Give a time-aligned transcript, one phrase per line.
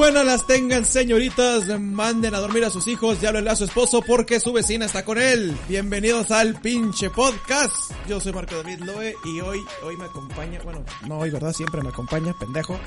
[0.00, 1.78] Buenas las tengan, señoritas.
[1.78, 5.04] Manden a dormir a sus hijos y háblenle a su esposo porque su vecina está
[5.04, 5.54] con él.
[5.68, 7.92] Bienvenidos al pinche podcast.
[8.08, 11.52] Yo soy Marco David Loe y hoy, hoy me acompaña, bueno, no hoy, ¿verdad?
[11.52, 12.80] Siempre me acompaña, pendejo.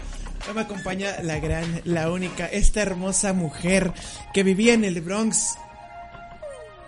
[0.48, 3.94] Hoy me acompaña la gran, la única, esta hermosa mujer
[4.34, 5.54] que vivía en el Bronx.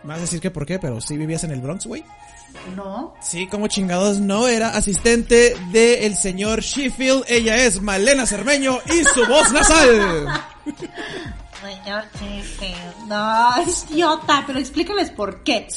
[0.02, 2.04] Me vas a decir que por qué, pero sí vivías en el Bronx, güey.
[2.76, 3.14] No.
[3.22, 7.24] Sí, como chingados no, era asistente del señor Sheffield.
[7.28, 10.28] Ella es Malena Cermeño y su voz nasal.
[11.62, 13.08] Señor Sheffield.
[13.08, 15.68] No, es idiota, pero explícales por qué.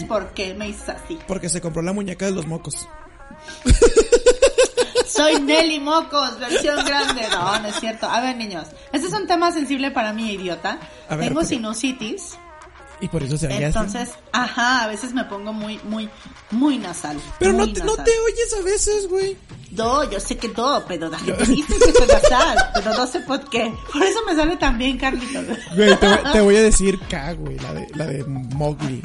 [0.00, 1.18] Los- por qué me hizo así.
[1.26, 2.74] Porque se compró la muñeca de los mocos.
[5.06, 7.22] Soy Nelly Mocos, versión grande.
[7.30, 8.06] No, no es cierto.
[8.08, 8.66] A ver, niños.
[8.92, 10.78] Este es un tema sensible para mí, idiota.
[11.08, 12.36] A ver, Tengo sinusitis.
[13.02, 13.62] Y por eso se así.
[13.62, 16.08] Entonces, ajá, a veces me pongo muy, muy,
[16.52, 17.18] muy nasal.
[17.38, 18.04] Pero no muy te, no nasal.
[18.04, 19.36] te oyes a veces, güey.
[19.72, 23.20] No, yo sé que todo, pero la gente dice que soy nasal, pero no sé
[23.20, 23.72] por qué.
[23.92, 25.44] Por eso me sale tan bien, Carlitos.
[25.76, 29.02] Güey, te, voy- te voy a decir K, güey, la de, la de Mowgli.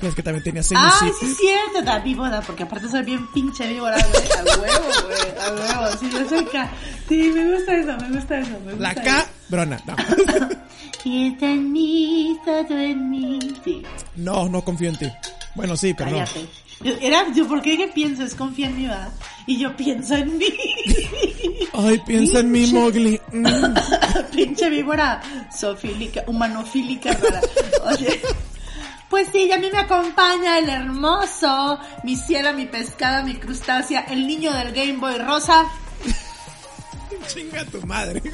[0.00, 1.16] Es que también tenía Ay, sinusitis.
[1.18, 4.24] sí es cierto, la víbora, porque aparte soy bien pinche víbora, güey.
[4.38, 5.96] A huevo, güey, a huevo.
[5.98, 6.70] Sí, yo soy K.
[7.08, 8.50] Sí, me gusta eso, me gusta eso.
[8.64, 9.00] Me gusta La eso.
[9.02, 9.80] K, brona.
[9.86, 9.96] No.
[11.06, 13.38] En mí, todo en mí.
[13.62, 13.82] Sí,
[14.16, 15.06] no, no confío en ti.
[15.54, 16.16] Bueno, sí, pero no.
[16.18, 16.48] cállate.
[17.00, 18.24] Era, yo, ¿por qué que pienso?
[18.24, 19.10] Es confía en mí, va.
[19.46, 20.46] Y yo pienso en mí.
[21.74, 23.20] Ay, piensa en mí, Mowgli.
[23.32, 23.46] Mm.
[24.34, 25.20] Pinche víbora
[25.54, 27.40] zoofílica, humanofílica rara.
[27.90, 28.20] Oye.
[29.10, 34.06] Pues sí, y a mí me acompaña el hermoso, mi ciela, mi pescada, mi crustácea,
[34.08, 35.66] el niño del Game Boy rosa.
[37.26, 38.22] Chinga tu madre.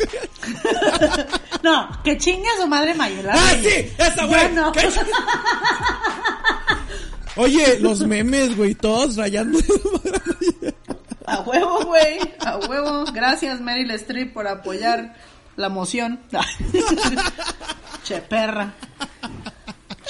[1.62, 3.34] No, que chingue a su madre Mayela.
[3.37, 3.93] ¡Ah, sí!
[3.99, 4.51] ¡Esa, güey!
[4.53, 4.73] no.
[7.37, 9.59] Oye, los memes, güey, todos rayando.
[11.27, 12.19] A huevo, güey.
[12.41, 13.05] A huevo.
[13.12, 15.15] Gracias, Meryl Streep, por apoyar
[15.57, 16.21] la moción.
[18.05, 18.75] che perra.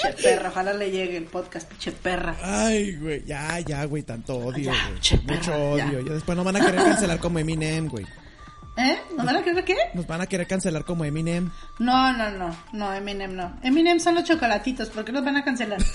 [0.01, 0.49] Che perra.
[0.49, 2.35] Ojalá le llegue el podcast, che perra.
[2.41, 5.37] Ay, güey, ya, ya, güey, tanto odio, güey.
[5.37, 5.85] Mucho ya.
[5.85, 6.01] odio.
[6.01, 8.05] Ya después nos van a querer cancelar como Eminem, güey.
[8.77, 8.99] ¿Eh?
[9.17, 9.75] ¿No me la crees qué?
[9.93, 11.51] Nos van a querer cancelar como Eminem.
[11.79, 12.55] No, no, no.
[12.71, 13.53] No, Eminem no.
[13.61, 14.89] Eminem son los chocolatitos.
[14.89, 15.79] ¿Por qué los van a cancelar?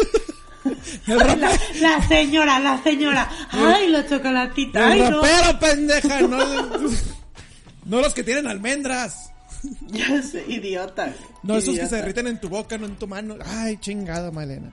[1.06, 3.30] La, la señora, la señora.
[3.50, 4.82] Ay, los chocolatitos.
[4.82, 5.22] Ay, el no.
[5.22, 6.38] rapero, pendeja, no,
[7.84, 9.30] no los que tienen almendras.
[9.86, 11.12] Ya sé, idiota.
[11.42, 13.36] No, esos que se derriten en tu boca, no en tu mano.
[13.44, 14.70] Ay, chingada, Malena.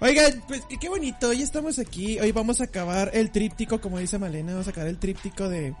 [0.00, 4.18] Oigan, pues qué bonito, hoy estamos aquí, hoy vamos a acabar el tríptico, como dice
[4.18, 5.74] Malena, vamos a acabar el tríptico de,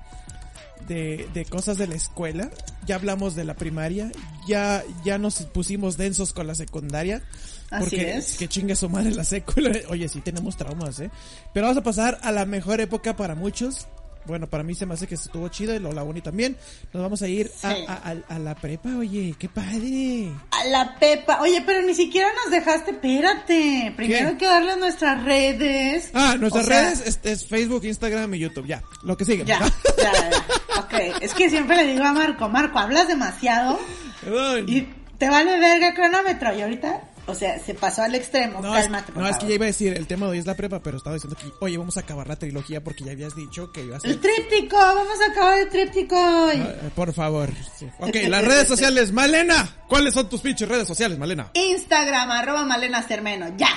[0.86, 2.50] de, de cosas de la escuela.
[2.86, 4.10] Ya hablamos de la primaria,
[4.46, 7.22] ya, ya nos pusimos densos con la secundaria.
[7.70, 8.36] Así Porque es.
[8.36, 9.72] que chingue su madre la secuela.
[9.88, 11.10] Oye, sí tenemos traumas, eh.
[11.52, 13.86] Pero vamos a pasar a la mejor época para muchos.
[14.24, 16.56] Bueno, para mí se me hace que estuvo chido y lo la Bonnie también.
[16.92, 20.32] Nos vamos a ir a- a- a la prepa, oye, qué padre.
[20.70, 21.40] La Pepa.
[21.40, 22.92] Oye, pero ni siquiera nos dejaste.
[22.92, 23.92] Espérate.
[23.96, 24.26] Primero ¿Qué?
[24.32, 26.10] hay que darle a nuestras redes.
[26.14, 28.66] Ah, nuestras O sea, redes es, es Facebook, Instagram y YouTube.
[28.66, 29.44] Ya, lo que sigue.
[29.44, 29.58] Ya,
[29.98, 30.80] ya, ya.
[30.80, 30.94] Ok.
[31.20, 33.78] Es que siempre le digo a Marco, Marco, hablas demasiado
[34.66, 34.82] y
[35.18, 36.56] te vale verga el cronómetro.
[36.56, 38.60] Y ahorita, o sea, se pasó al extremo.
[38.60, 40.38] No, es, Cálmate, por no, es que ya iba a decir, el tema de hoy
[40.38, 43.12] es la prepa, pero estaba diciendo que, oye, vamos a acabar la trilogía porque ya
[43.12, 44.10] habías dicho que iba a ser...
[44.12, 46.60] El tríptico, vamos a acabar el tríptico hoy.
[46.60, 47.50] Ah, por favor.
[47.76, 47.88] sí.
[47.98, 49.76] Ok, las redes sociales, Malena.
[49.88, 51.50] ¿Cuáles son tus pinches redes sociales, Malena?
[51.54, 53.70] Instagram, arroba Malena Cermeno, ya.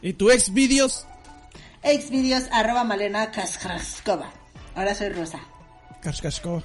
[0.00, 1.06] ¿Y tu ex vídeos?
[1.82, 4.32] Xvideos, arroba Malena Kaskraskova.
[4.74, 5.40] Ahora soy Rosa.
[6.02, 6.62] Kashkashkova.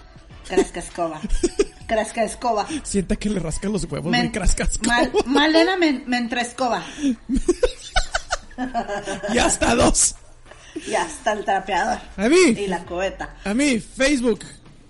[1.89, 2.65] Kraskascova.
[2.65, 2.85] Kraskascova.
[2.85, 4.87] Sienta que le rascan los huevos, Men- muy Kraskashkova.
[4.95, 6.83] Mal- Malena Men- Mentrescova.
[9.33, 10.15] Y hasta dos.
[10.85, 11.97] Y hasta el trapeador.
[12.17, 12.37] A mí.
[12.57, 13.35] Y la cubeta.
[13.45, 14.41] A mí, Facebook,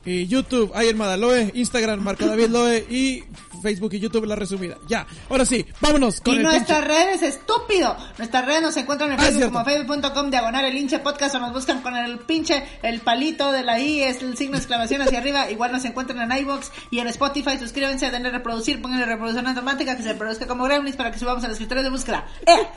[0.10, 3.24] y YouTube, Ayer Madaloe, Instagram, Marco David Loe y
[3.62, 4.78] Facebook y YouTube la resumida.
[4.88, 7.96] Ya, ahora sí, vámonos con y el nuestras pinche- redes, estúpido.
[8.18, 11.54] Nuestras redes nos encuentran en Ah, Facebook como facebook.com diagonal el hinche podcast o nos
[11.54, 15.20] buscan con el pinche, el palito de la I, es el signo de exclamación hacia
[15.20, 15.52] arriba.
[15.52, 17.58] Igual nos encuentran en iBox y en Spotify.
[17.60, 21.48] Suscríbanse, denle reproducir, pónganle reproducción automática que se reproduzca como Gremlins para que subamos a
[21.48, 22.26] los escritores de búsqueda.
[22.46, 22.68] ¡Eh!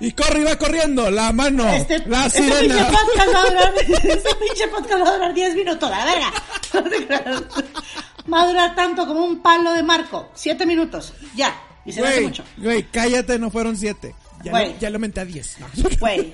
[0.00, 2.88] Y corre y va corriendo, la mano, Este, la este pinche sirena.
[2.88, 6.32] podcast va a durar, este pinche podcast va a durar 10 minutos, la verga.
[8.32, 10.28] Va a durar tanto como un palo de marco.
[10.34, 11.14] 7 minutos.
[11.34, 11.58] Ya.
[11.86, 12.44] Y se hace Güey, mucho.
[12.58, 14.14] güey, cállate, no fueron siete.
[14.44, 14.74] Ya, Güey.
[14.74, 15.56] lo, ya lo aumenté a diez.
[15.58, 15.66] No.
[15.98, 16.32] Güey,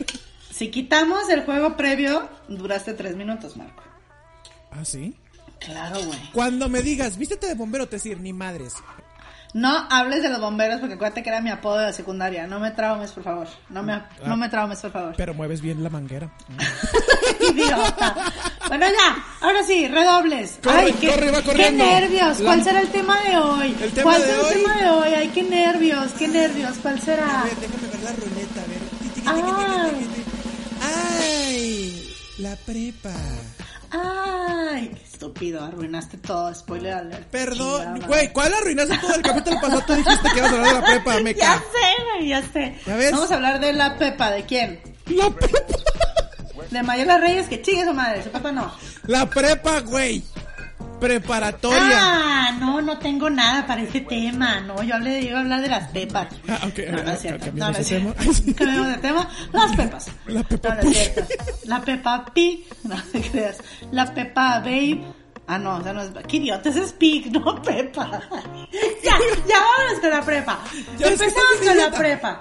[0.51, 3.83] si quitamos el juego previo, duraste 3 minutos, Marco.
[4.73, 5.15] ¿Ah, sí?
[5.61, 6.19] Claro, güey.
[6.33, 8.75] Cuando me digas, vístete de bombero, te decir, ni madres.
[9.55, 12.47] No hables de los bomberos porque acuérdate que era mi apodo de la secundaria.
[12.47, 13.47] No me traumes, por favor.
[13.71, 15.15] No me, no me traumes, por favor.
[15.17, 16.29] Pero mueves bien la manguera.
[17.41, 18.17] Idiota.
[18.69, 19.25] Bueno, ya.
[19.41, 20.59] Ahora sí, redobles.
[20.63, 22.41] Corre, Ay, qué, corre, va qué nervios.
[22.41, 23.77] La- ¿Cuál será el tema de hoy?
[23.81, 25.09] El tema ¿Cuál de será hoy- el tema de hoy?
[25.15, 26.73] Ay, qué nervios, qué nervios.
[26.83, 27.41] ¿Cuál será?
[27.41, 29.91] A ver, déjame ver la ruleta, a ver.
[29.93, 30.09] Ay.
[31.21, 33.13] Ay, la prepa.
[33.97, 35.63] Ay, qué estúpido.
[35.65, 36.53] Arruinaste todo.
[36.55, 37.29] Spoiler alert.
[37.29, 39.83] Perdón, güey, ¿cuál arruinaste todo el capítulo pasado?
[39.87, 42.75] Tú dijiste que ibas a hablar de la prepa, me Ya sé, güey, ya sé.
[42.87, 43.13] ¿Ya ves?
[43.13, 44.31] Vamos a hablar de la Pepa.
[44.31, 44.81] ¿De quién?
[45.07, 45.59] La prepa.
[46.71, 48.25] De Mayela Reyes, que chingue su madre.
[48.25, 48.73] Su Pepa no.
[49.07, 50.25] La prepa, güey.
[51.05, 51.99] Preparatoria.
[52.01, 54.61] Ah, no, no tengo nada para ese tema.
[54.61, 56.29] No, yo hablé de, iba a hablar de las pepas.
[56.49, 57.47] Ah, ok, No, no es cierto.
[57.55, 58.15] No, no es cierto.
[58.57, 59.29] Cambiamos de tema.
[59.53, 60.07] Las pepas.
[60.27, 61.35] La Peppa No, no es cierto.
[61.65, 62.67] La Pepa Pig.
[62.85, 63.59] No te creas.
[63.93, 65.05] La Pepa Babe.
[65.47, 66.11] Ah, no, o sea, no es.
[66.27, 66.71] ¿Qué idiota?
[66.71, 68.11] Es Pig, no Pepa.
[69.03, 70.59] ya, ya vámonos con la prepa.
[70.99, 72.41] Ya Empezamos con la prepa.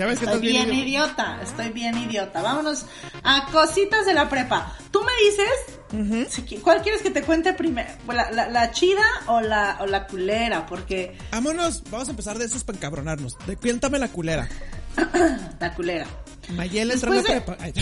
[0.00, 2.40] Ya ves que Estoy bien idiota, estoy bien idiota.
[2.40, 2.86] Vámonos
[3.22, 4.74] a cositas de la prepa.
[4.90, 7.90] Tú me dices, si ¿cuál quieres que te cuente primero?
[8.08, 10.64] ¿La, la, la chida o la, o la culera?
[10.64, 13.36] Porque Vámonos, vamos a empezar de esos para encabronarnos.
[13.46, 14.48] De, cuéntame la culera.
[15.60, 16.06] la culera.
[16.48, 17.58] Mayela entró en de- prepa.
[17.60, 17.74] Ay,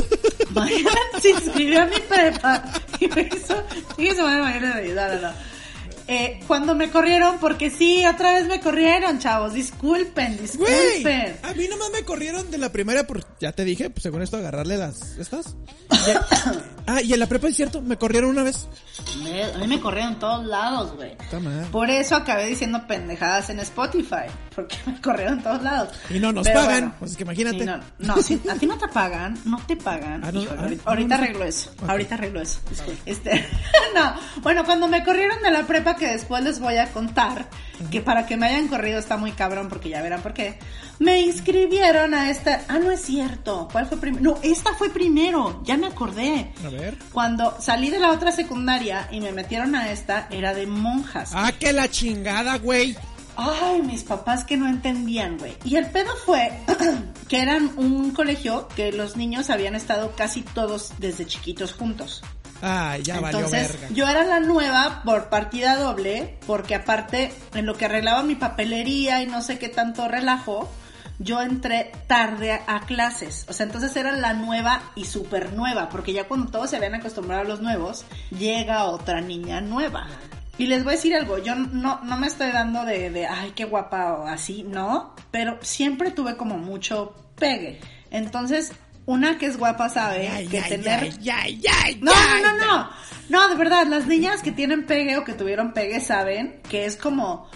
[0.52, 0.90] Mayela
[1.20, 2.64] se inscribió a mi prepa
[3.00, 5.55] y me hizo, madre Mayela de no, no, no.
[6.08, 9.54] Eh, cuando me corrieron, porque sí, otra vez me corrieron, chavos.
[9.54, 10.42] Disculpen, Güey,
[10.92, 11.36] disculpen.
[11.42, 14.36] a mí nomás me corrieron de la primaria por, ya te dije, pues según esto
[14.36, 15.56] agarrarle las, estas.
[16.86, 18.68] Ah, y en la prepa es cierto, me corrieron una vez.
[19.22, 21.16] Me- a mí me corrieron todos lados, güey.
[21.70, 25.90] Por eso acabé diciendo pendejadas en Spotify, porque me corrieron todos lados.
[26.10, 27.64] Y no nos Pero pagan, pues es que imagínate.
[27.64, 30.24] No, no, si a ti no te pagan, no te pagan.
[30.24, 32.60] Ah, no, Híjole, ah, ahorita, no, arreglo eso, ahorita arreglo eso.
[33.04, 33.46] Este,
[33.94, 37.48] no, bueno, cuando me corrieron de la prepa, que después les voy a contar,
[37.90, 40.58] que para que me hayan corrido está muy cabrón, porque ya verán por qué,
[40.98, 44.22] me inscribieron a esta, ah, no es cierto, ¿cuál fue primero?
[44.22, 46.52] No, esta fue primero, ya me acordé.
[46.64, 46.96] A ver.
[47.12, 51.32] Cuando salí de la otra secundaria y me metieron a esta, era de monjas.
[51.34, 52.96] Ah, que la chingada, güey.
[53.36, 55.56] Ay, mis papás que no entendían, güey.
[55.64, 56.58] Y el pedo fue
[57.28, 62.22] que eran un colegio que los niños habían estado casi todos desde chiquitos juntos.
[62.62, 63.94] Ay, ya valió Entonces, verga.
[63.94, 69.22] yo era la nueva por partida doble, porque aparte, en lo que arreglaba mi papelería
[69.22, 70.70] y no sé qué tanto relajo,
[71.18, 73.46] yo entré tarde a, a clases.
[73.48, 76.94] O sea, entonces era la nueva y súper nueva, porque ya cuando todos se habían
[76.94, 80.06] acostumbrado a los nuevos, llega otra niña nueva.
[80.58, 83.52] Y les voy a decir algo, yo no, no me estoy dando de, de, ay,
[83.54, 87.78] qué guapa o así, no, pero siempre tuve como mucho pegue.
[88.10, 88.72] Entonces,
[89.04, 91.12] una que es guapa sabe Ay, que ay, tener...
[91.32, 92.90] ay, No, no, no, no.
[93.28, 96.96] No, de verdad, las niñas que tienen pegue o que tuvieron pegue saben que es
[96.96, 97.48] como,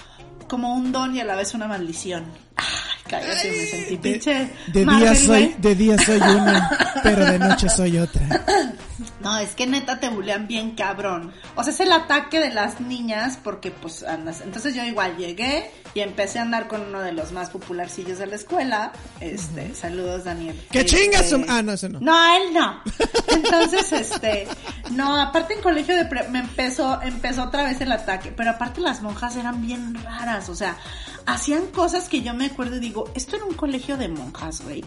[0.50, 2.24] como un don y a la vez una maldición.
[2.56, 2.66] Ay,
[3.08, 4.50] cállate, me sentí De, pinche.
[4.72, 5.54] de día soy, güey.
[5.58, 6.70] de día soy una,
[7.04, 8.20] pero de noche soy otra.
[9.20, 11.32] No, es que neta te bulean bien cabrón.
[11.54, 14.40] O sea, es el ataque de las niñas porque pues andas.
[14.40, 18.26] Entonces yo igual llegué y empecé a andar con uno de los más popularcillos de
[18.26, 18.92] la escuela.
[19.20, 20.58] Este, saludos Daniel.
[20.70, 22.00] ¡Que Este, chingas Ah, no, ese no.
[22.00, 22.82] No, él no.
[23.34, 24.48] Entonces, este,
[24.90, 28.80] no, aparte en colegio de pre- me empezó, empezó otra vez el ataque, pero aparte
[28.80, 30.76] las monjas eran bien raras, o sea,
[31.26, 34.84] hacían cosas que yo me acuerdo y digo, esto era un colegio de monjas, güey.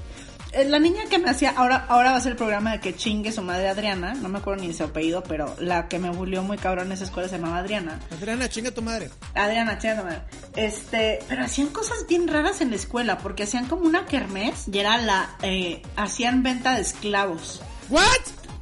[0.51, 2.95] Eh, La niña que me hacía, ahora, ahora va a ser el programa de que
[2.95, 6.43] chingue su madre Adriana, no me acuerdo ni su apellido, pero la que me bulió
[6.43, 7.99] muy cabrón en esa escuela se llamaba Adriana.
[8.11, 9.09] Adriana, chinga tu madre.
[9.33, 10.21] Adriana, chinga tu madre.
[10.55, 14.77] Este, pero hacían cosas bien raras en la escuela, porque hacían como una kermés y
[14.77, 17.61] era la, eh, hacían venta de esclavos.
[17.89, 18.03] ¿What?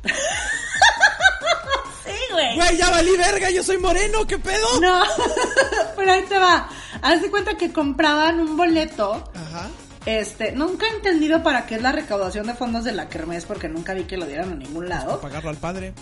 [2.11, 2.55] Sí, güey.
[2.55, 4.79] Güey, ya valí verga, yo soy moreno, ¿qué pedo?
[4.81, 5.01] No,
[5.95, 6.69] pero ahí te va.
[7.01, 9.23] Haz de cuenta que compraban un boleto.
[9.33, 9.69] Ajá.
[10.05, 13.69] Este, nunca he entendido para qué es la recaudación de fondos de la Kermés porque
[13.69, 15.21] nunca vi que lo dieran a ningún lado.
[15.21, 15.93] Pagarlo al padre.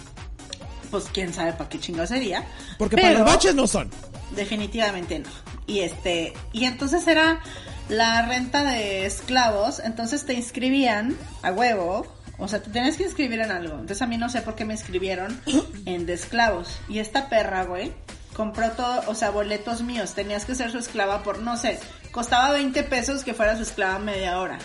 [0.89, 2.45] pues quién sabe para qué chingo sería.
[2.77, 3.89] Porque para los baches no son.
[4.35, 5.29] Definitivamente no.
[5.67, 7.41] Y este, y entonces era
[7.89, 12.05] la renta de esclavos, entonces te inscribían a huevo,
[12.39, 13.73] o sea, te tenías que inscribir en algo.
[13.73, 15.39] Entonces a mí no sé por qué me inscribieron
[15.85, 16.79] en de esclavos.
[16.87, 17.93] Y esta perra, güey,
[18.33, 20.13] compró todo, o sea, boletos míos.
[20.13, 21.79] Tenías que ser su esclava por, no sé,
[22.11, 24.57] costaba 20 pesos que fuera su esclava media hora.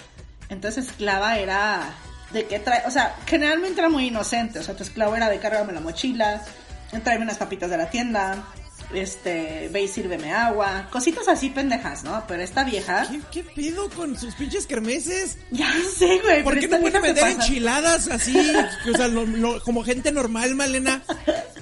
[0.48, 1.94] Entonces esclava era
[2.32, 4.58] de qué trae, o sea, generalmente era muy inocente.
[4.58, 6.42] O sea, tu esclavo era de cárgame la mochila,
[7.02, 8.44] tráeme unas papitas de la tienda,
[8.92, 12.24] este, ve y sírveme agua, cositas así pendejas, ¿no?
[12.28, 15.38] Pero esta vieja, ¿Qué, qué pedo con sus pinches kermeses?
[15.50, 16.42] ya sé, güey.
[16.44, 18.34] ¿Por qué no pueden vender enchiladas así?
[18.92, 21.02] O sea, lo- lo- como gente normal, Malena.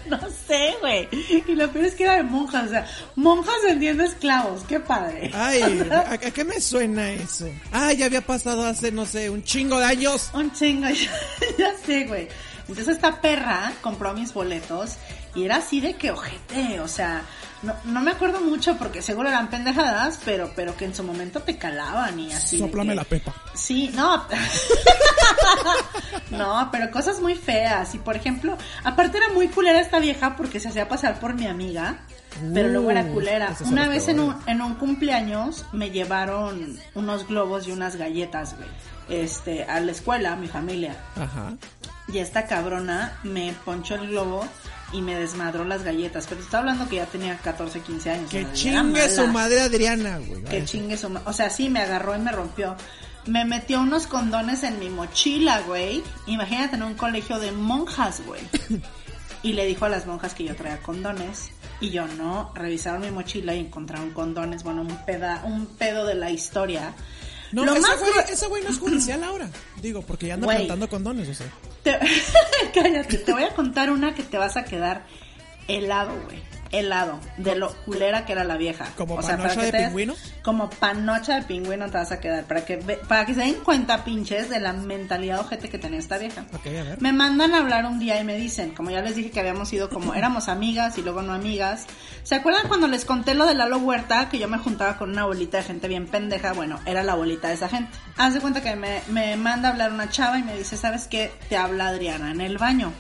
[0.08, 1.08] No sé, güey.
[1.46, 2.86] Y lo peor es que era de monjas, o sea,
[3.16, 5.30] monjas vendiendo esclavos, qué padre.
[5.32, 7.48] Ay, O sea, ¿a, a qué me suena eso?
[7.72, 10.30] Ah, ya había pasado hace, no sé, un chingo de años.
[10.34, 11.10] Un chingo, ya,
[11.58, 12.28] ya sé, güey.
[12.68, 14.96] Entonces esta perra compró mis boletos
[15.34, 17.22] y era así de que ojete, o sea,
[17.62, 21.40] no, no me acuerdo mucho porque seguro eran pendejadas, pero, pero que en su momento
[21.40, 22.56] te calaban y así.
[22.58, 23.32] de Sóplame que- la pepa.
[23.54, 24.26] Sí, no.
[26.30, 27.94] no, pero cosas muy feas.
[27.94, 31.46] Y por ejemplo, aparte era muy culera esta vieja porque se hacía pasar por mi
[31.46, 31.98] amiga.
[32.54, 33.54] Pero luego era Uh, culera.
[33.66, 34.48] Una vez en un, peores.
[34.48, 38.68] en un cumpleaños me llevaron unos globos y unas galletas, güey.
[39.08, 40.96] Este, a la escuela, a mi familia.
[41.16, 41.52] Ajá.
[42.08, 44.46] Y esta cabrona me ponchó el globo
[44.92, 46.26] y me desmadró las galletas.
[46.26, 48.30] Pero te estaba hablando que ya tenía 14, 15 años.
[48.30, 50.42] Que chingue su madre Adriana, güey.
[50.44, 52.76] Que chingue su ma- O sea, sí, me agarró y me rompió.
[53.26, 56.02] Me metió unos condones en mi mochila, güey.
[56.26, 58.42] Imagínate en un colegio de monjas, güey.
[59.44, 61.50] Y le dijo a las monjas que yo traía condones.
[61.80, 62.52] Y yo no.
[62.54, 64.62] Revisaron mi mochila y encontraron condones.
[64.62, 66.94] Bueno, un, peda, un pedo de la historia.
[67.52, 68.10] No, Lo ese más güey,
[68.48, 69.48] güey no es judicial ahora.
[69.80, 70.56] Digo, porque ya anda Güey.
[70.58, 71.46] plantando condones, o sea.
[71.82, 71.98] Te-
[72.74, 75.04] Cállate, te voy a contar una que te vas a quedar
[75.68, 76.42] helado, güey.
[76.72, 78.86] Helado, de lo culera que era la vieja.
[78.96, 80.14] ¿Como para panocha que de te pingüino?
[80.42, 82.44] Como panocha de pingüino te vas a quedar.
[82.44, 86.18] Para que, para que se den cuenta, pinches, de la mentalidad ojete que tenía esta
[86.18, 86.46] vieja.
[86.52, 87.02] Ok, a ver.
[87.02, 89.68] Me mandan a hablar un día y me dicen, como ya les dije que habíamos
[89.68, 91.86] sido como, éramos amigas y luego no amigas.
[92.22, 94.28] ¿Se acuerdan cuando les conté lo de Lalo Huerta?
[94.30, 96.52] Que yo me juntaba con una bolita de gente bien pendeja.
[96.54, 97.92] Bueno, era la bolita de esa gente.
[98.16, 101.06] Haz de cuenta que me, me manda a hablar una chava y me dice, ¿sabes
[101.06, 101.32] qué?
[101.48, 102.92] Te habla Adriana en el baño.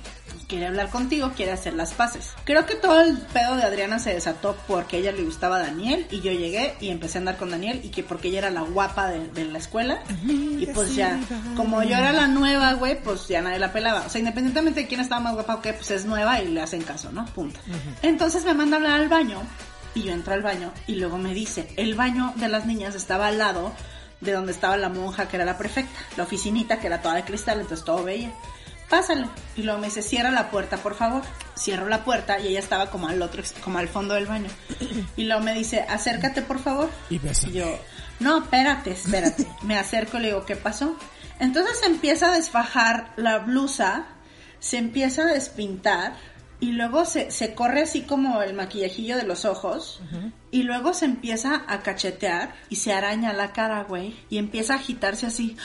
[0.52, 2.32] Quiere hablar contigo, quiere hacer las paces.
[2.44, 6.06] Creo que todo el pedo de Adriana se desató porque a ella le gustaba Daniel
[6.10, 8.60] y yo llegué y empecé a andar con Daniel y que porque ella era la
[8.60, 10.02] guapa de, de la escuela.
[10.26, 11.18] Y pues ya,
[11.56, 14.02] como yo era la nueva, güey, pues ya nadie la pelaba.
[14.04, 16.60] O sea, independientemente de quién estaba más guapa o qué, pues es nueva y le
[16.60, 17.24] hacen caso, ¿no?
[17.24, 17.58] Punto.
[18.02, 19.40] Entonces me manda a hablar al baño
[19.94, 23.28] y yo entro al baño y luego me dice, el baño de las niñas estaba
[23.28, 23.72] al lado
[24.20, 27.24] de donde estaba la monja que era la prefecta, la oficinita que era toda de
[27.24, 28.34] cristal, entonces todo veía.
[28.92, 29.26] Pásale.
[29.56, 31.22] Y luego me dice, cierra la puerta, por favor.
[31.56, 34.50] Cierro la puerta y ella estaba como al otro, como al fondo del baño.
[35.16, 36.90] Y luego me dice, acércate, por favor.
[37.08, 37.14] Y.
[37.16, 37.80] Y yo,
[38.20, 39.46] no, espérate, espérate.
[39.62, 40.94] Me acerco y le digo, ¿qué pasó?
[41.40, 44.08] Entonces se empieza a desfajar la blusa,
[44.60, 46.14] se empieza a despintar
[46.62, 50.00] y luego se, se corre así como el maquillajillo de los ojos
[50.52, 54.76] y luego se empieza a cachetear y se araña la cara, güey, y empieza a
[54.76, 55.56] agitarse así.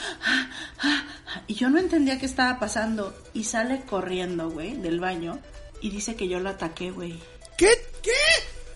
[1.46, 5.38] Y yo no entendía qué estaba pasando y sale corriendo, güey, del baño
[5.80, 7.18] y dice que yo lo ataqué, güey.
[7.56, 7.70] ¿Qué?
[8.02, 8.10] ¿Qué?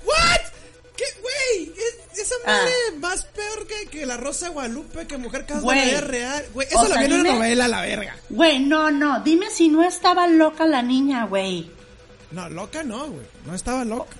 [0.05, 0.41] ¿What?
[0.97, 1.73] ¿Qué, güey?
[1.76, 2.99] Es- esa madre Ah.
[3.00, 5.81] más peor que, que la Rosa de Guadalupe, que Mujer Casada Güey.
[5.81, 6.45] de la vida real.
[6.55, 8.17] Güey, eso O lo sea, vi en una dime- novela, la verga.
[8.31, 11.69] Güey, no, no, dime si no estaba loca la niña, güey.
[12.33, 13.27] No, loca no, güey.
[13.47, 14.17] No estaba loca.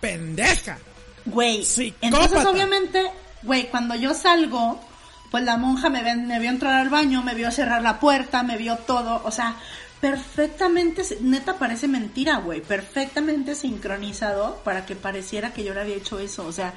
[0.00, 0.78] Pendeja.
[1.26, 1.64] Güey,
[2.02, 3.02] entonces obviamente,
[3.42, 4.78] güey, cuando yo salgo,
[5.30, 8.42] pues la monja me, ven- me vio entrar al baño, me vio cerrar la puerta,
[8.42, 9.56] me vio todo, o sea,
[10.00, 16.18] perfectamente, neta parece mentira, güey, perfectamente sincronizado para que pareciera que yo le había hecho
[16.18, 16.74] eso, o sea,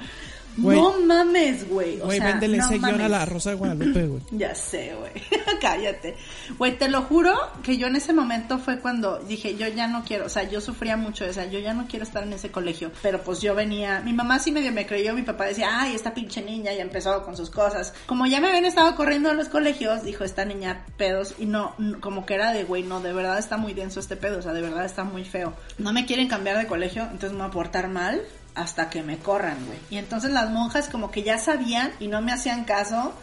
[0.58, 3.10] No mames, güey, o Güey, véndele no ese guion a mames.
[3.10, 4.22] la Rosa de Guadalupe, güey.
[4.32, 5.12] Ya sé, güey.
[5.60, 6.16] Cállate.
[6.58, 10.04] Güey, te lo juro que yo en ese momento fue cuando dije, yo ya no
[10.04, 12.50] quiero, o sea, yo sufría mucho, o sea, yo ya no quiero estar en ese
[12.50, 12.90] colegio.
[13.02, 16.14] Pero pues yo venía, mi mamá sí medio me creyó, mi papá decía, ay, esta
[16.14, 17.94] pinche niña ya empezó con sus cosas.
[18.06, 21.74] Como ya me habían estado corriendo a los colegios, dijo, esta niña pedos, y no,
[22.00, 24.52] como que era de, güey, no, de verdad está muy denso este pedo, o sea,
[24.52, 25.54] de verdad está muy feo.
[25.78, 28.22] No me quieren cambiar de colegio, entonces me voy a portar mal
[28.58, 29.78] hasta que me corran, güey.
[29.90, 33.14] Y entonces las monjas como que ya sabían y no me hacían caso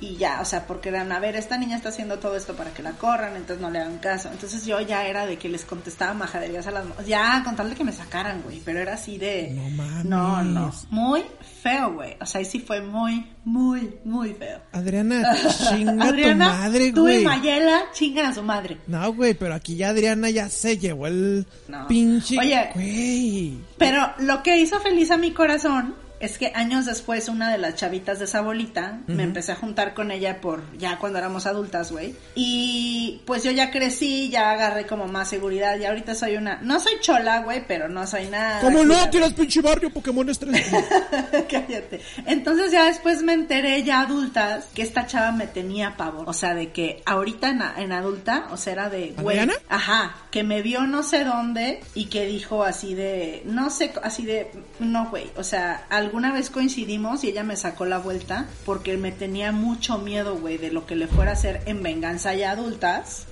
[0.00, 2.72] y ya, o sea, porque eran, a ver, esta niña está haciendo todo esto para
[2.74, 4.28] que la corran, entonces no le hagan caso.
[4.30, 6.84] Entonces yo ya era de que les contestaba majaderías a las...
[7.06, 9.50] Ya, con tal de que me sacaran, güey, pero era así de...
[9.54, 10.04] No mames.
[10.04, 11.22] No, no, muy
[11.62, 12.16] feo, güey.
[12.20, 14.60] O sea, ahí sí fue muy, muy, muy feo.
[14.72, 15.22] Adriana,
[15.70, 17.24] chinga Adriana, tu madre, tú y güey.
[17.24, 18.78] Mayela chingan a su madre.
[18.86, 21.86] No, güey, pero aquí ya Adriana ya se llevó el No.
[21.86, 22.38] pinche...
[22.38, 22.70] Oye.
[22.74, 23.58] Güey.
[23.78, 27.74] Pero lo que hizo feliz a mi corazón es que años después una de las
[27.76, 31.92] chavitas de esa bolita me empecé a juntar con ella por ya cuando éramos adultas,
[31.92, 32.14] güey.
[32.34, 36.80] Y pues yo ya crecí, ya agarré como más seguridad y ahorita soy una no
[36.80, 38.60] soy chola, güey, pero no soy nada.
[38.60, 39.08] ¿Cómo no?
[39.10, 40.60] Tienes pinche barrio Pokémon Estrella.
[41.50, 42.00] Cállate.
[42.26, 46.28] Entonces ya después me enteré ya adultas que esta chava me tenía pavor.
[46.28, 49.38] O sea, de que ahorita en, adulta, o sea, era de, güey.
[49.68, 54.24] Ajá, que me vio no sé dónde y que dijo así de, no sé, así
[54.24, 55.30] de, no, güey.
[55.36, 59.98] O sea, alguna vez coincidimos y ella me sacó la vuelta porque me tenía mucho
[59.98, 63.26] miedo, güey, de lo que le fuera a hacer en venganza ya adultas.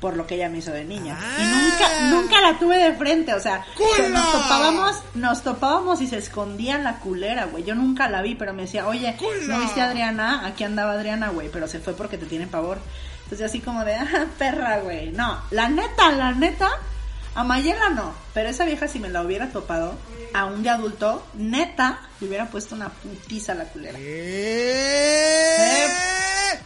[0.00, 1.18] Por lo que ella me hizo de niña.
[1.18, 1.60] Y Ah.
[1.60, 3.34] nunca, nunca la tuve de frente.
[3.34, 3.64] O sea,
[4.12, 7.64] nos topábamos nos topábamos y se escondía en la culera, güey.
[7.64, 9.16] Yo nunca la vi, pero me decía, oye.
[9.48, 10.46] ¿no viste a Adriana?
[10.46, 12.78] Aquí andaba Adriana, güey, pero se fue porque te tiene pavor.
[13.24, 15.10] Entonces así como de, ah, perra, güey.
[15.10, 16.68] No, la neta, la neta,
[17.34, 18.12] a Mayela no.
[18.32, 19.94] Pero esa vieja si me la hubiera topado,
[20.34, 23.98] aún de adulto, neta, le hubiera puesto una putiza a la culera.
[24.00, 25.86] ¡Eh!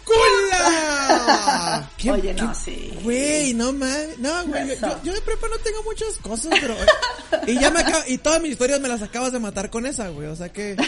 [0.04, 1.88] ¡Cula!
[1.99, 2.99] ¿Qué- Oye, no, sí.
[3.02, 4.19] Güey, no mames.
[4.19, 4.69] No, güey.
[5.02, 6.75] Yo, de prepa no tengo muchas cosas, pero.
[7.47, 8.02] y ya me acabo.
[8.07, 10.28] Y todas mis historias me las acabas de matar con esa, güey.
[10.28, 10.76] O sea que.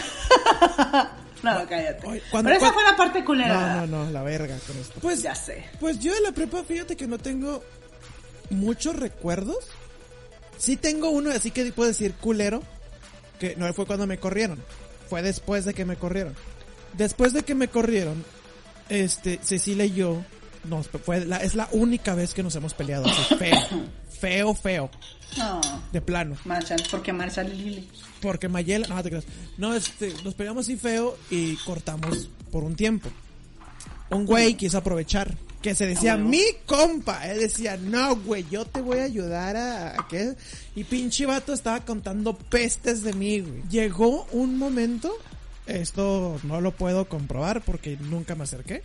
[1.43, 2.07] No, cállate.
[2.07, 3.75] Oye, cuando- pero esa cuando- fue la parte culera.
[3.75, 4.99] No, no, no, la verga con esto.
[4.99, 5.63] Pues, Ya sé.
[5.79, 7.63] pues yo de la prepa, fíjate que no tengo
[8.49, 9.67] muchos recuerdos.
[10.65, 12.63] Sí tengo uno, así que puedo decir culero.
[13.39, 14.59] Que no fue cuando me corrieron.
[15.07, 16.33] Fue después de que me corrieron.
[16.93, 18.25] Después de que me corrieron,
[18.89, 20.23] este, Cecilia y yo,
[20.63, 23.59] nos, fue la, es la única vez que nos hemos peleado así, feo.
[24.09, 24.89] Feo, feo.
[25.37, 26.35] No, De plano.
[26.45, 27.89] Marshall, porque Marshall y Lili.
[28.19, 29.25] Porque Mayela, no te creas.
[29.59, 33.09] No, este, nos peleamos así feo y cortamos por un tiempo.
[34.09, 35.35] Un güey quiso aprovechar.
[35.65, 37.27] Que se decía, Ah, mi compa.
[37.27, 40.35] Él decía, no, güey, yo te voy a ayudar a, a que...
[40.75, 43.63] Y pinche vato estaba contando pestes de mí, güey.
[43.71, 45.11] Llegó un momento,
[45.65, 48.83] esto no lo puedo comprobar porque nunca me acerqué.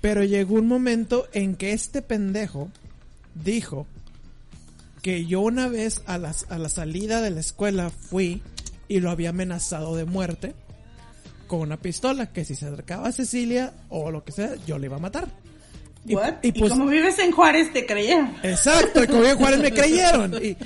[0.00, 2.68] Pero llegó un momento en que este pendejo
[3.36, 3.86] dijo
[5.02, 8.42] que yo una vez a, las, a la salida de la escuela fui
[8.88, 10.56] y lo había amenazado de muerte
[11.46, 14.86] con una pistola, que si se acercaba a Cecilia o lo que sea, yo le
[14.86, 15.41] iba a matar.
[16.04, 16.34] Y, What?
[16.42, 18.34] y Y, pues, como vives en Juárez, te creyeron.
[18.42, 20.34] exacto, y como bien Juárez me creyeron.
[20.42, 20.56] Y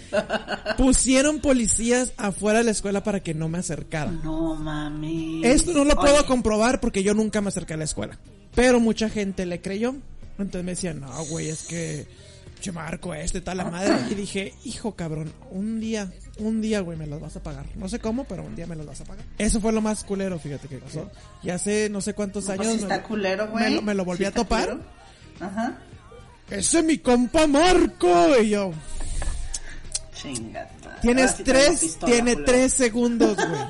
[0.77, 4.21] pusieron policías afuera de la escuela para que no me acercaran.
[4.25, 5.43] No mami.
[5.45, 8.19] Esto no lo puedo comprobar porque yo nunca me acerqué a la escuela.
[8.55, 9.95] Pero mucha gente le creyó.
[10.39, 12.07] Entonces me decían, no, güey, es que...
[12.61, 13.95] Che Marco, este tal la madre.
[14.11, 17.67] Y dije, hijo cabrón, un día, un día, güey, me las vas a pagar.
[17.75, 19.25] No sé cómo, pero un día me las vas a pagar.
[19.37, 21.11] Eso fue lo más culero, fíjate que pasó.
[21.43, 22.77] Y hace no sé cuántos Pues años.
[22.77, 23.65] me está lo- culero, güey.
[23.65, 24.69] Me lo, me lo volví a topar.
[24.71, 24.85] culero.
[25.41, 25.79] Ajá.
[26.51, 28.41] Ese es mi compa Marco.
[28.41, 28.73] Y yo,
[30.15, 30.71] Chingada.
[31.03, 33.61] tienes sí tres, pistola, tiene tres segundos, güey.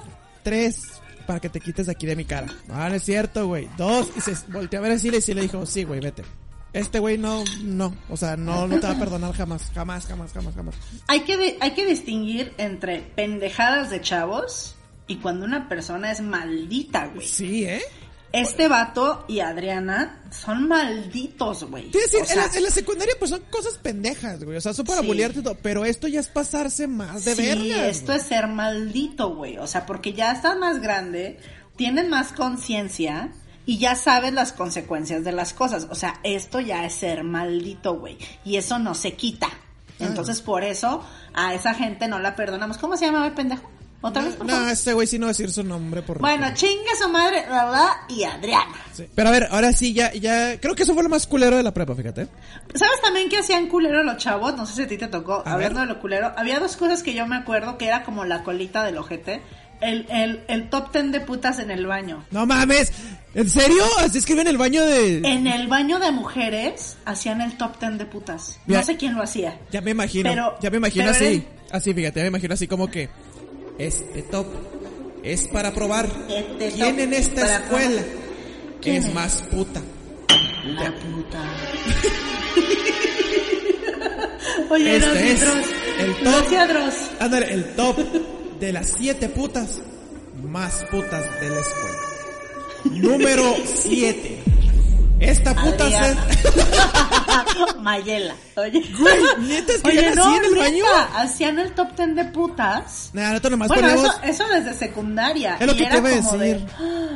[0.42, 0.82] tres
[1.26, 2.46] para que te quites de aquí de mi cara.
[2.68, 3.68] No, no es cierto, güey.
[3.76, 6.22] Dos, y se volteó a ver así y sí le dijo, sí, güey, vete.
[6.72, 10.32] Este güey no, no, o sea, no, no te va a perdonar jamás, jamás, jamás,
[10.32, 10.74] jamás, jamás.
[11.06, 14.76] Hay que, hay que distinguir entre pendejadas de chavos
[15.06, 17.26] y cuando una persona es maldita, güey.
[17.26, 17.82] Sí, ¿eh?
[18.40, 21.90] Este vato y Adriana son malditos, güey.
[21.90, 24.56] Decir, O en, sea, la, en la secundaria pues son cosas pendejas, güey.
[24.56, 25.06] O sea, son para Sí.
[25.06, 25.56] bullearte y todo.
[25.62, 27.86] Pero esto ya es pasarse más de sí, verga.
[27.88, 29.58] esto es ser maldito, güey.
[29.58, 31.38] O sea, porque ya estás más grande,
[31.76, 33.32] tienes más conciencia
[33.64, 35.86] y ya sabes las consecuencias de las cosas.
[35.90, 38.18] O sea, esto ya es ser maldito, güey.
[38.44, 39.48] Y eso no se quita.
[39.98, 42.76] Entonces, por eso a esa gente no la perdonamos.
[42.76, 43.70] ¿Cómo se llamaba el pendejo?
[44.06, 44.68] ¿Otra vez, No, por no, favor?
[44.70, 48.04] este güey sí no va a decir su nombre por Bueno, chingue su madre, la
[48.08, 48.74] y Adriana.
[48.92, 49.06] Sí.
[49.14, 51.62] Pero a ver, ahora sí, ya, ya, creo que eso fue lo más culero de
[51.62, 52.28] la prepa, fíjate.
[52.74, 54.54] ¿Sabes también que hacían culero los chavos?
[54.56, 55.42] No sé si a ti te tocó.
[55.44, 55.88] A hablando ver.
[55.88, 58.84] de lo culero, había dos cosas que yo me acuerdo que era como la colita
[58.84, 59.42] del ojete.
[59.80, 62.24] El, el, el top ten de putas en el baño.
[62.30, 62.92] No mames,
[63.34, 63.84] ¿en serio?
[63.98, 65.18] Así escriben en el baño de...
[65.18, 68.58] En el baño de mujeres hacían el top ten de putas.
[68.66, 69.58] Mira, no sé quién lo hacía.
[69.70, 72.66] Ya me imagino, Pero- ya me imagino así, eres- así, fíjate, ya me imagino así
[72.66, 73.10] como que
[73.78, 74.46] este top
[75.22, 78.26] es para probar Este quién en esta escuela probar.
[78.80, 79.14] ¿Quién es es?
[79.14, 79.80] más puta.
[80.64, 81.42] La puta.
[84.70, 85.66] Oye, Este no, es Dross.
[85.98, 86.24] el top.
[87.20, 87.96] Ándale, el top
[88.60, 89.80] de las siete putas
[90.42, 91.98] más putas de la escuela.
[93.08, 94.38] Número 7.
[95.20, 96.16] Esta puta se...
[97.80, 98.34] Mayela.
[98.56, 98.82] Oye.
[98.98, 100.84] Güey, ¿neta es que Oye, no, así en el neta, baño?
[101.14, 103.10] Hacían el top ten de putas.
[103.12, 104.14] Nah, nosotros nomás Bueno, poníamos...
[104.22, 105.56] eso, eso desde secundaria.
[105.58, 106.66] Es lo y que te iba a de, decir.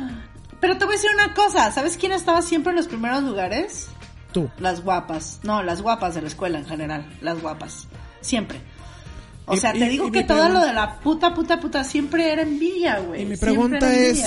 [0.59, 3.87] Pero te voy a decir una cosa, ¿sabes quién estaba siempre en los primeros lugares?
[4.31, 4.49] Tú.
[4.59, 5.39] Las guapas.
[5.43, 7.05] No, las guapas de la escuela en general.
[7.21, 7.87] Las guapas.
[8.21, 8.61] Siempre.
[9.45, 11.83] O sea, y- te digo y que todo pregunta- lo de la puta, puta, puta
[11.83, 13.23] siempre era envidia, güey.
[13.23, 14.23] Y mi pregunta es...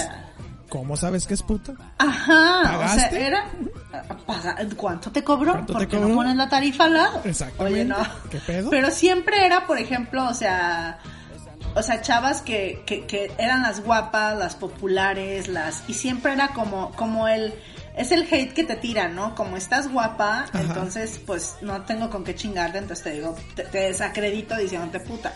[0.75, 1.73] ¿Cómo sabes que es puta?
[1.99, 3.11] Ajá, o ¿Pagaste?
[3.11, 3.45] sea, era...
[4.77, 5.53] ¿Cuánto te cobró?
[5.53, 6.09] ¿Cuánto te Porque cobró?
[6.09, 7.21] no pones la tarifa al lado.
[7.25, 7.81] Exactamente.
[7.81, 7.97] Oye, no.
[8.29, 8.71] ¿Qué pedo?
[8.71, 10.99] Pero siempre era, por ejemplo, o sea...
[11.77, 15.85] O sea, chavas que, que, que eran las guapas, las populares, las...
[15.89, 17.55] Y siempre era como, como el...
[17.97, 19.37] Es el hate que te tiran, ¿no?
[19.37, 20.61] Como estás guapa, Ajá.
[20.61, 25.33] entonces pues no tengo con qué chingarte, entonces te digo, te, te desacredito diciéndote puta.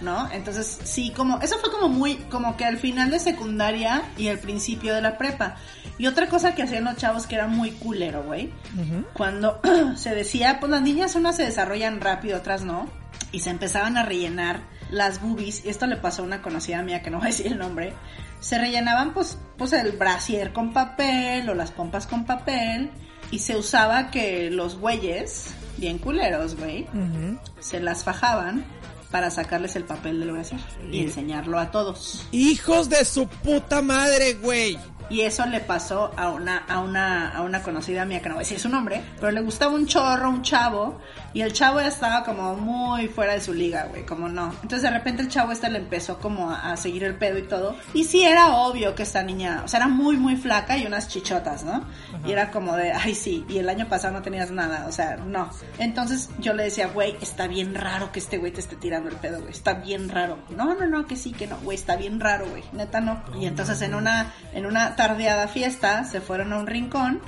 [0.00, 0.30] ¿No?
[0.32, 4.38] Entonces, sí, como, eso fue como muy, como que al final de secundaria y al
[4.38, 5.56] principio de la prepa.
[5.98, 8.52] Y otra cosa que hacían los chavos que era muy culero, güey.
[9.12, 9.60] Cuando
[9.96, 12.88] se decía, pues las niñas unas se desarrollan rápido, otras no.
[13.32, 15.64] Y se empezaban a rellenar las boobies.
[15.64, 17.92] Y esto le pasó a una conocida mía que no voy a decir el nombre.
[18.40, 22.90] Se rellenaban, pues, pues el brasier con papel o las pompas con papel.
[23.30, 26.86] Y se usaba que los güeyes, bien culeros, güey,
[27.60, 28.64] se las fajaban
[29.10, 32.26] para sacarles el papel del brasier y enseñarlo a todos.
[32.32, 34.78] Hijos de su puta madre, güey.
[35.10, 38.42] Y eso le pasó a una, a una, a una conocida mía, que no voy
[38.42, 41.00] a decir su nombre, pero le gustaba un chorro, un chavo,
[41.32, 44.52] y el chavo ya estaba como muy fuera de su liga, güey, como no.
[44.62, 47.42] Entonces de repente el chavo este le empezó como a, a seguir el pedo y
[47.42, 47.76] todo.
[47.94, 51.08] Y sí era obvio que esta niña, o sea, era muy, muy flaca y unas
[51.08, 51.84] chichotas, ¿no?
[52.26, 55.16] Y era como de, ay sí, y el año pasado no tenías nada, o sea,
[55.16, 55.50] no.
[55.78, 59.16] Entonces yo le decía, güey, está bien raro que este güey te esté tirando el
[59.16, 60.38] pedo, güey, está bien raro.
[60.50, 63.22] No, no, no, que sí, que no, güey, está bien raro, güey, neta no.
[63.38, 67.20] Y entonces en una, en una tardeada fiesta se fueron a un rincón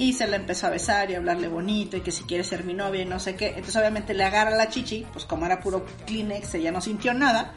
[0.00, 2.64] y se le empezó a besar y a hablarle bonito y que si quiere ser
[2.64, 3.48] mi novia y no sé qué.
[3.48, 7.52] Entonces obviamente le agarra la chichi, pues como era puro Kleenex, ella no sintió nada.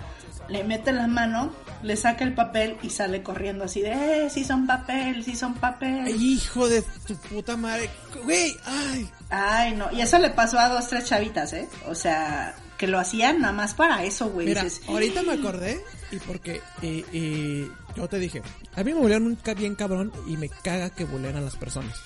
[0.50, 1.54] Le mete la mano,
[1.84, 5.54] le saca el papel y sale corriendo así de, eh, sí son papel, sí son
[5.54, 6.02] papel.
[6.06, 7.90] Ay, hijo de tu puta madre.
[8.26, 9.10] Güey, ay.
[9.30, 9.90] Ay, no.
[9.94, 11.70] Y eso le pasó a dos, tres chavitas, ¿eh?
[11.88, 14.48] O sea, que lo hacían nada más para eso, güey.
[14.48, 18.42] Mira, Dices, ahorita me acordé y porque eh, eh, yo te dije,
[18.76, 21.98] a mí me bulean un bien cabrón y me caga que bulean a las personas.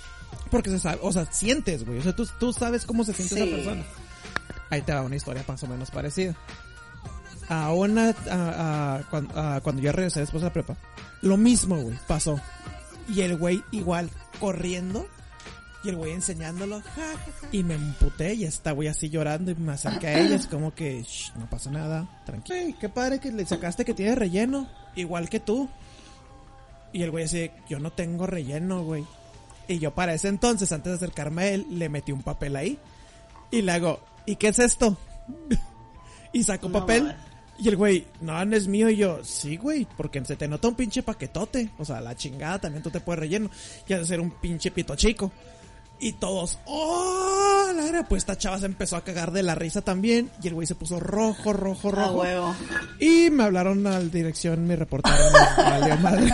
[0.52, 2.00] Porque se sabe, o sea, sientes, güey.
[2.00, 3.42] O sea, tú, tú sabes cómo se siente Sí.
[3.42, 3.84] esa persona.
[4.70, 6.36] Ahí te va una historia más o menos parecida.
[7.50, 10.76] A una, a- a- cuan- a- cuando yo regresé después de la prepa,
[11.22, 12.40] lo mismo, güey, pasó.
[13.08, 14.10] Y el güey igual,
[14.40, 15.08] corriendo,
[15.84, 17.48] y el güey enseñándolo, ja, ja, ja.
[17.54, 20.74] y me emputé y está güey así llorando y me acerqué a ella, es como
[20.76, 22.58] que, "Shh, no pasa nada, tranquilo.
[22.60, 25.70] Ey, qué padre que le sacaste que tiene relleno, igual que tú.
[26.92, 29.06] Y el güey así, yo no tengo relleno, güey.
[29.68, 32.80] Y yo para ese entonces, antes de acercarme a él, le metí un papel ahí.
[33.52, 34.98] Y le hago, ¿y qué es esto?
[36.34, 37.16] y saco No papel.
[37.60, 38.90] Y el güey, no, no es mío.
[38.90, 41.70] Y yo, sí, güey, porque se te nota un pinche paquetote.
[41.78, 43.50] O sea, la chingada también tú te puedes relleno.
[43.88, 45.32] Y has de ser un pinche pito chico.
[46.00, 47.72] Y todos, ¡oh!
[47.76, 50.30] La era, pues esta chava se empezó a cagar de la risa también.
[50.44, 52.22] Y el güey se puso rojo, rojo, a rojo.
[52.22, 52.56] huevo.
[53.00, 55.34] Y me hablaron a la dirección, me reportaron.
[55.58, 56.32] me valió madre.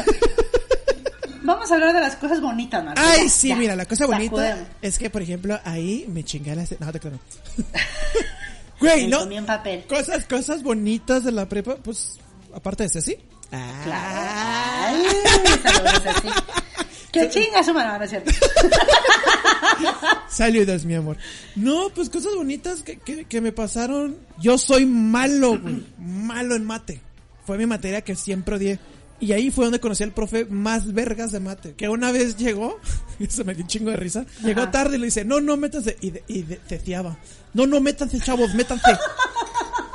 [1.43, 3.01] Vamos a hablar de las cosas bonitas, Marco.
[3.03, 3.55] Ay, sí, ya.
[3.55, 4.67] mira, la cosa bonita Sacudemos.
[4.81, 6.65] es que, por ejemplo, ahí me chingué la...
[6.79, 7.19] No, te creo.
[8.79, 9.19] Güey, no.
[9.19, 9.85] comí en papel.
[9.87, 12.17] Cosas, cosas bonitas de la prepa, pues,
[12.53, 13.17] aparte de Ceci.
[13.49, 13.81] Claro.
[13.93, 14.87] Ah.
[14.87, 15.05] Ay,
[15.63, 16.27] saludos así.
[17.11, 18.31] Que chinga su mano, no es cierto.
[20.29, 21.17] Saludos, mi amor.
[21.55, 24.17] No, pues cosas bonitas que, que, que me pasaron.
[24.39, 25.85] Yo soy malo, güey.
[25.99, 27.01] Malo en mate.
[27.45, 28.79] Fue mi materia que siempre odié.
[29.23, 31.75] Y ahí fue donde conocí al profe más vergas de mate.
[31.75, 32.77] Que una vez llegó,
[33.19, 34.25] eso me dio un chingo de risa.
[34.43, 34.71] Llegó Ajá.
[34.71, 35.95] tarde y le dice, no, no, métanse.
[36.01, 37.17] Y, de, y de- ceciaba.
[37.53, 38.91] No, no, métanse, chavos, métanse.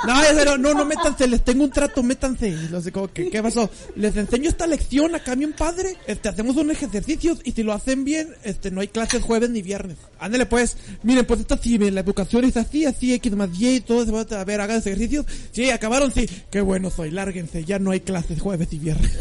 [0.06, 2.48] No, sé, no, no, métanse, les tengo un trato, métanse.
[2.48, 3.68] Y los como que, ¿qué pasó?
[3.96, 5.96] Les enseño esta lección acá, bien padre.
[6.06, 9.62] Este, hacemos unos ejercicios y si lo hacen bien, este, no hay clases jueves ni
[9.62, 9.96] viernes.
[10.20, 13.80] Ándale pues, miren, pues esto sí, la educación es así, así, X más Y y
[13.80, 15.26] todo, a ver, hagan ejercicios.
[15.52, 16.28] Sí, acabaron, sí.
[16.50, 19.16] Qué bueno soy, lárguense, ya no hay clases jueves y viernes.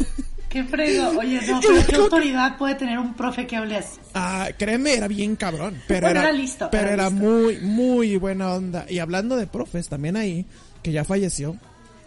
[0.48, 1.18] Qué frego.
[1.18, 3.98] Oye, no, pero qué autoridad puede tener un profe que hable así.
[4.14, 5.80] Ah, créeme, era bien cabrón.
[5.86, 7.24] Pero Bueno, era, era listo, Pero era era, listo.
[7.24, 8.86] muy, muy buena onda.
[8.88, 10.46] Y hablando de profes, también ahí,
[10.82, 11.56] que ya falleció,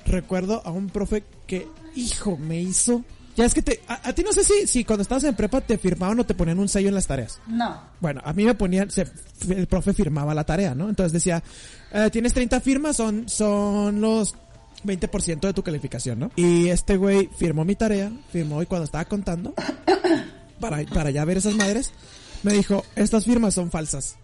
[0.06, 3.04] recuerdo a un profe que, hijo, me hizo.
[3.38, 5.62] Ya es que te, a, a ti no sé si, si cuando estabas en prepa
[5.62, 7.40] te firmaban o te ponían un sello en las tareas.
[7.48, 7.82] No.
[8.02, 9.08] Bueno, a mí me ponían, se-
[9.50, 10.90] el profe firmaba la tarea, ¿no?
[10.90, 11.42] Entonces decía,
[11.94, 14.36] eh, tienes 30 firmas, son, son los
[14.84, 16.32] 20% de tu calificación, ¿no?
[16.36, 19.54] Y este güey firmó mi tarea, firmó y cuando estaba contando,
[20.60, 21.92] para, para ya ver esas madres,
[22.44, 24.16] Me dijo, estas firmas son falsas.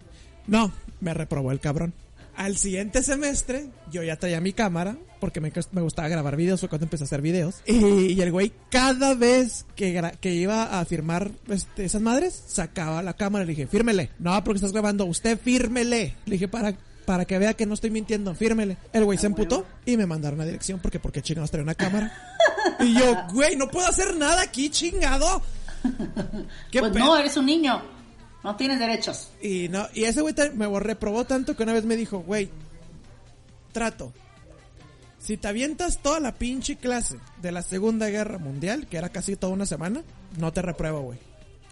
[0.48, 1.94] No, me reprobó el cabrón.
[2.38, 6.68] Al siguiente semestre, yo ya traía mi cámara, porque me, me gustaba grabar videos, fue
[6.68, 7.56] cuando empecé a hacer videos.
[7.66, 13.02] Y, y el güey, cada vez que, que iba a firmar este, esas madres, sacaba
[13.02, 14.10] la cámara y le dije, fírmele.
[14.20, 16.14] No, porque estás grabando, usted fírmele.
[16.26, 18.76] Le dije, para, para que vea que no estoy mintiendo, fírmele.
[18.92, 22.16] El güey se emputó y me mandaron a dirección, porque porque chingados traía una cámara.
[22.80, 25.42] Y yo, güey, no puedo hacer nada aquí, chingado.
[26.70, 27.97] ¿Qué Pues no, eres un niño.
[28.44, 29.30] No tienes derechos.
[29.42, 32.50] Y no, y ese güey me reprobó tanto que una vez me dijo, güey,
[33.72, 34.12] trato.
[35.18, 39.34] Si te avientas toda la pinche clase de la Segunda Guerra Mundial, que era casi
[39.36, 40.02] toda una semana,
[40.38, 41.18] no te repruebo, güey.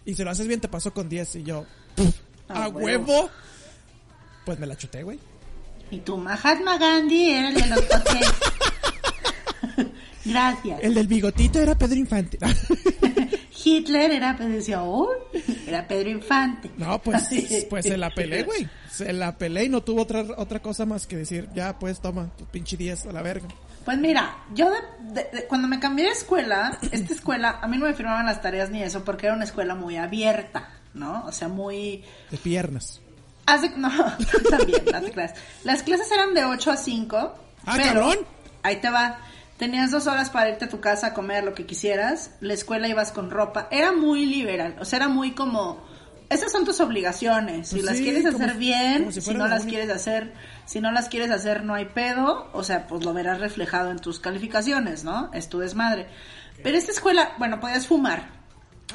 [0.05, 1.65] Y si lo haces bien te pasó con 10 y yo,
[2.49, 2.85] Ah, a huevo.
[3.13, 3.31] huevo.
[4.45, 5.19] Pues me la chuté, güey.
[5.91, 7.81] Y tu Mahatma Gandhi era el de los.
[10.25, 10.81] Gracias.
[10.83, 12.39] El del bigotito era Pedro Infante.
[13.69, 15.09] Hitler era, pues decía, "Oh,
[15.67, 16.71] era Pedro Infante.
[16.77, 17.29] no, pues,
[17.71, 18.69] pues se la pelé, güey.
[18.91, 22.31] Se la pelé y no tuvo otra, otra cosa más que decir, ya pues toma,
[22.39, 23.49] tu pinche 10 a la verga.
[23.85, 27.77] Pues mira, yo de- de- de- cuando me cambié de escuela, esta escuela, a mí
[27.79, 31.25] no me firmaban las tareas ni eso, porque era una escuela muy abierta, ¿no?
[31.27, 32.03] O sea, muy...
[32.31, 33.01] De piernas.
[33.47, 33.91] Hace, no,
[34.51, 35.35] también, te creas.
[35.63, 37.17] Las clases eran de 8 a 5.
[37.65, 38.19] Ah, pero cabrón.
[38.65, 39.19] Ahí te va.
[39.59, 42.31] Tenías dos horas para irte a tu casa a comer lo que quisieras.
[42.41, 43.69] La escuela ibas con ropa.
[43.71, 44.77] Era muy liberal.
[44.81, 45.83] O sea, era muy como...
[46.29, 47.69] Esas son tus obligaciones.
[47.69, 50.33] Si Pues las sí, quieres como- hacer bien, como si no la las quieres hacer,
[50.67, 53.99] si no las quieres hacer no hay pedo, o sea, pues lo verás reflejado en
[54.01, 55.31] tus calificaciones, ¿no?
[55.33, 56.09] Es tu desmadre.
[56.65, 58.29] Pero esta escuela, bueno, podías fumar.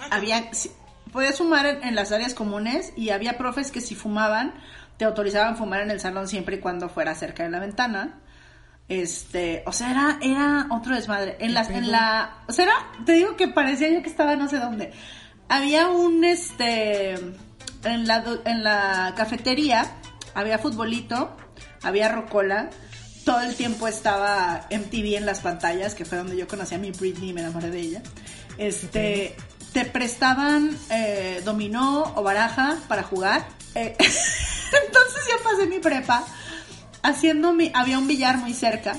[0.10, 0.72] Había, si-
[1.14, 4.54] podías fumar en, en las áreas comunes y había profes que si fumaban,
[4.98, 8.20] te autorizaban fumar en el salón siempre y cuando fuera cerca de la ventana.
[8.92, 11.38] Este, o sea, era, era otro desmadre.
[11.40, 14.50] En la, en la, o sea, era, te digo que parecía yo que estaba no
[14.50, 14.92] sé dónde.
[15.48, 19.90] Había un, este, en la, en la cafetería,
[20.34, 21.38] había futbolito,
[21.84, 22.70] había rocola,
[23.24, 26.92] todo el tiempo estaba MTV en las pantallas, que fue donde yo conocí a mi
[26.92, 28.04] Britney y me enamoré de ella.
[28.58, 29.38] Este,
[29.72, 33.48] te prestaban eh, dominó o baraja para jugar.
[33.74, 36.26] Eh, entonces yo pasé mi prepa
[37.04, 38.96] haciendo mi, había un billar muy cerca.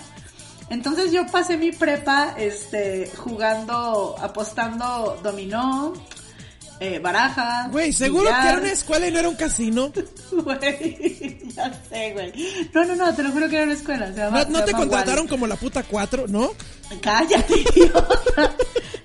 [0.70, 5.92] Entonces yo pasé mi prepa, este, jugando, apostando dominó,
[6.80, 7.68] eh, baraja.
[7.70, 8.42] Güey, seguro billar.
[8.42, 9.92] que era una escuela y no era un casino.
[10.32, 12.32] Güey, ya sé, güey.
[12.72, 14.06] No, no, no, te lo juro que era una escuela.
[14.12, 16.52] Se llama, No, no se te llama contrataron como la puta 4, ¿no?
[17.02, 18.56] Cállate, idiota.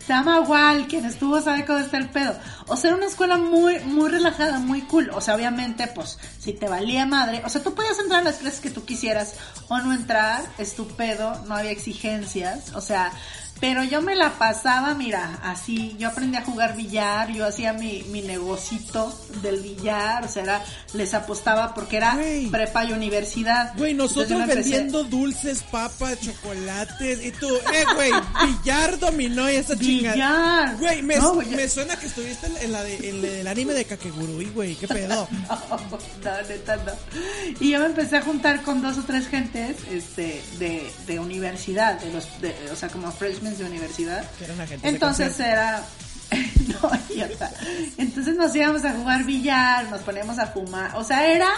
[0.09, 2.33] Wal, quien estuvo sabe cómo está el pedo.
[2.67, 5.09] O sea, era una escuela muy, muy relajada, muy cool.
[5.13, 8.37] O sea, obviamente, pues, si te valía madre, o sea, tú podías entrar a las
[8.37, 9.35] clases que tú quisieras
[9.67, 12.73] o no entrar, es tu pedo, no había exigencias.
[12.73, 13.11] O sea,
[13.59, 18.03] pero yo me la pasaba, mira, así, yo aprendí a jugar billar, yo hacía mi,
[18.11, 22.17] mi negocito del billar, o sea, era, les apostaba porque era
[22.51, 23.73] prepa y universidad.
[23.77, 28.11] Güey, nosotros vendiendo dulces, papas, chocolates y tú, eh, güey,
[28.45, 30.13] billar, dominó y esa chingada.
[30.15, 30.77] Billar.
[30.77, 34.45] Güey, me, No, me suena que estuviste en la de, en el anime de Kakegurui,
[34.51, 35.27] güey, qué pedo.
[36.23, 36.91] No, neta no.
[37.59, 41.99] Y yo me empecé a juntar con dos o tres gentes este, de, de universidad,
[41.99, 43.07] de los, de, o sea, como
[43.57, 44.23] de universidad.
[44.83, 45.83] Entonces era...
[46.81, 47.51] no, idiota.
[47.97, 50.95] Entonces nos íbamos a jugar billar, nos poníamos a fumar.
[50.95, 51.49] O sea, era...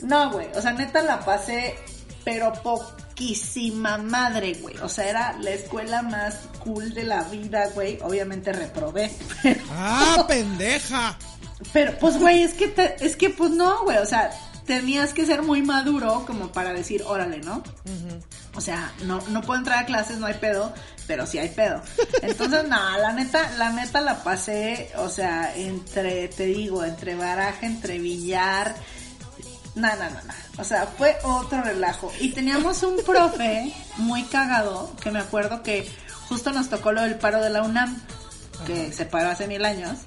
[0.00, 0.48] No, güey.
[0.54, 1.76] O sea, neta la pasé,
[2.24, 4.76] pero poquísima madre, güey.
[4.78, 7.98] O sea, era la escuela más cool de la vida, güey.
[8.02, 9.12] Obviamente reprobé.
[9.42, 9.60] Pero...
[9.70, 11.16] Ah, pendeja.
[11.72, 14.30] Pero, pues, güey, es que, te- es que, pues, no, güey, o sea,
[14.66, 17.62] tenías que ser muy maduro como para decir, órale, ¿no?
[18.54, 20.72] O sea, no, no puedo entrar a clases, no hay pedo,
[21.06, 21.82] pero sí hay pedo.
[22.22, 27.66] Entonces, no, la neta, la neta la pasé, o sea, entre, te digo, entre baraja,
[27.66, 28.74] entre billar,
[29.74, 30.34] no, no, no, no.
[30.58, 32.12] O sea, fue otro relajo.
[32.20, 35.90] Y teníamos un profe muy cagado, que me acuerdo que
[36.28, 38.00] justo nos tocó lo del paro de la UNAM,
[38.66, 39.98] que se paró hace mil años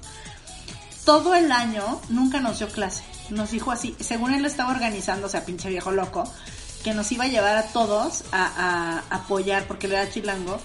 [1.06, 3.04] todo el año nunca nos dio clase.
[3.30, 6.30] Nos dijo así, según él lo estaba organizando, o sea, pinche viejo loco,
[6.84, 10.60] que nos iba a llevar a todos a, a apoyar, porque él era chilango,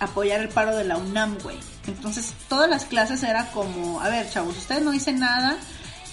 [0.00, 1.58] apoyar el paro de la UNAM, güey.
[1.86, 5.56] Entonces, todas las clases era como, a ver, chavos, ustedes no dicen nada,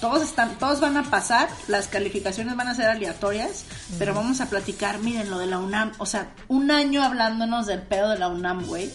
[0.04, 3.64] todos están, todos van a pasar, las calificaciones van a ser aleatorias,
[3.98, 7.82] pero vamos a platicar, miren lo de la UNAM, o sea, un año hablándonos del
[7.82, 8.92] pedo de la UNAM, güey.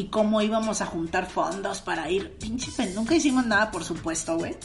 [0.00, 2.30] Y cómo íbamos a juntar fondos para ir.
[2.38, 4.56] Pinche pen, nunca hicimos nada, por supuesto, güey.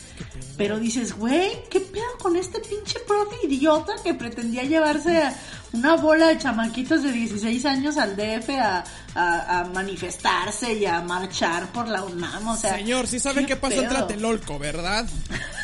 [0.57, 5.35] Pero dices, güey, ¿qué pedo con este pinche profe idiota que pretendía llevarse a
[5.73, 8.83] una bola de chamaquitos de 16 años al DF a,
[9.15, 12.47] a- a manifestarse y a marchar por la UNAM?
[12.47, 13.89] O sea, Señor, sí sabe qué pasó en?
[13.89, 15.05] Tlatelolco, ¿verdad?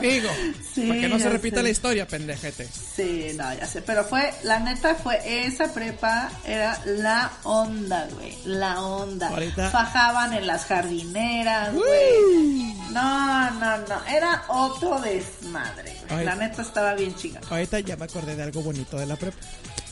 [0.00, 0.28] Digo,
[0.74, 1.62] Sí, para que no se repita sé.
[1.62, 2.66] la historia, pendejete.
[2.96, 8.36] Sí, no, ya sé, pero fue, la neta fue, esa prepa era la onda, güey,
[8.44, 9.28] la onda.
[9.28, 12.74] Ahorita- Fajaban en las jardineras, güey.
[12.90, 16.24] No, no, no, era otro desmadre, güey.
[16.24, 17.40] La neta estaba bien chica.
[17.50, 19.36] Ahorita ya me acordé de algo bonito de la prepa.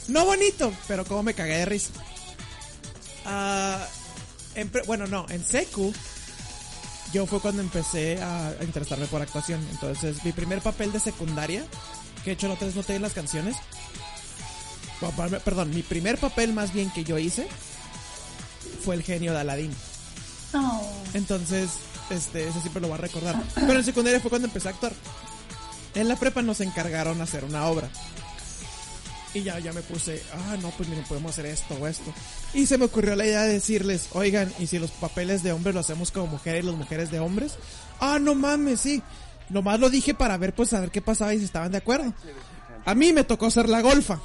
[0.08, 1.90] No bonito, pero como me cagué de risa.
[3.26, 3.84] Ah,
[4.54, 5.92] en pre- bueno, no, en secu
[7.14, 9.64] yo fue cuando empecé a, a interesarme por actuación.
[9.70, 11.64] Entonces, mi primer papel de secundaria,
[12.24, 13.56] que de hecho no te noté en las canciones.
[15.44, 17.46] Perdón, mi primer papel más bien que yo hice
[18.84, 19.72] fue el genio de Aladdin.
[20.52, 20.82] No.
[21.14, 21.70] Entonces,
[22.10, 23.40] este, eso siempre lo voy a recordar.
[23.54, 24.92] Pero en secundaria fue cuando empecé a actuar.
[25.94, 27.88] En la prepa nos encargaron hacer una obra.
[29.34, 32.14] Y ya, ya me puse, ah, no, pues miren, podemos hacer esto o esto.
[32.54, 35.74] Y se me ocurrió la idea de decirles, oigan, ¿y si los papeles de hombres
[35.74, 37.56] lo hacemos como mujeres y las mujeres de hombres?
[37.98, 39.02] Ah, no mames, sí.
[39.50, 42.14] Nomás lo dije para ver, pues, a ver qué pasaba y si estaban de acuerdo.
[42.84, 44.20] A mí me tocó ser la golfa.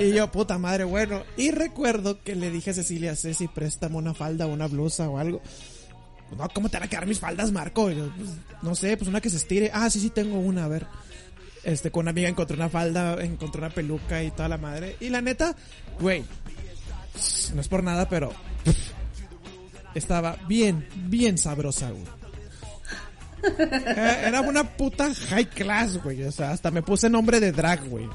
[0.00, 1.22] Y yo, puta madre, bueno.
[1.36, 5.40] Y recuerdo que le dije a Cecilia, Ceci, préstame una falda, una blusa o algo.
[6.36, 7.84] No, ¿cómo te van a quedar mis faldas, Marco?
[7.84, 7.96] Pues,
[8.62, 9.70] no sé, pues una que se estire.
[9.72, 10.86] Ah, sí, sí, tengo una, a ver.
[11.64, 14.96] Este, con una amiga encontré una falda, encontré una peluca y toda la madre.
[15.00, 15.54] Y la neta,
[15.98, 16.24] güey,
[17.54, 18.32] no es por nada, pero
[19.94, 22.04] estaba bien, bien sabrosa, güey.
[23.58, 26.22] Eh, Era una puta high class, güey.
[26.24, 28.08] O sea, hasta me puse nombre de drag, güey.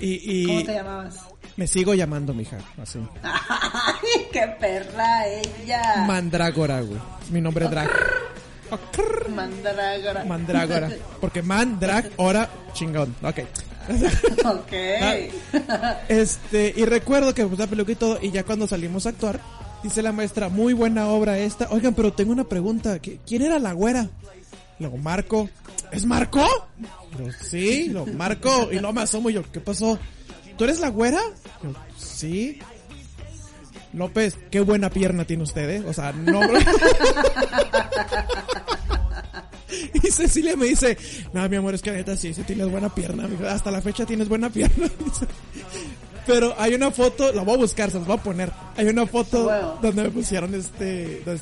[0.00, 1.16] Y, ¿Cómo y te llamabas?
[1.56, 3.00] me sigo llamando, mija, así.
[3.22, 6.04] ¡Ay, qué perra ella!
[6.06, 7.00] Mandrágora, güey.
[7.22, 7.90] Es mi nombre drag.
[9.30, 10.24] Mandrágora.
[10.24, 10.90] Mandrágora.
[11.20, 13.14] Porque man, drag, hora, chingón.
[13.22, 13.40] Ok.
[14.44, 14.72] ok.
[16.08, 19.40] Este, y recuerdo que puse la peluca y todo, y ya cuando salimos a actuar,
[19.82, 21.68] dice la maestra, muy buena obra esta.
[21.70, 23.00] Oigan, pero tengo una pregunta.
[23.00, 24.08] ¿qui- ¿Quién era la güera?
[24.78, 25.48] Luego, Marco.
[25.90, 26.40] ¿Es Marco?
[27.18, 28.68] Yo, sí, lo Marco.
[28.70, 29.98] Y luego me asomo yo, ¿qué pasó?
[30.56, 31.20] ¿Tú eres la güera?
[31.62, 32.58] Yo, sí.
[33.92, 35.84] López, qué buena pierna tiene usted, ¿eh?
[35.86, 36.40] O sea, no...
[39.92, 40.96] Y Cecilia me dice,
[41.32, 43.28] no, mi amor, es que neta sí, sí tienes buena pierna.
[43.48, 44.88] Hasta la fecha tienes buena pierna.
[46.26, 48.52] Pero hay una foto, la voy a buscar, se las voy a poner.
[48.76, 51.40] Hay una foto donde me pusieron este, pues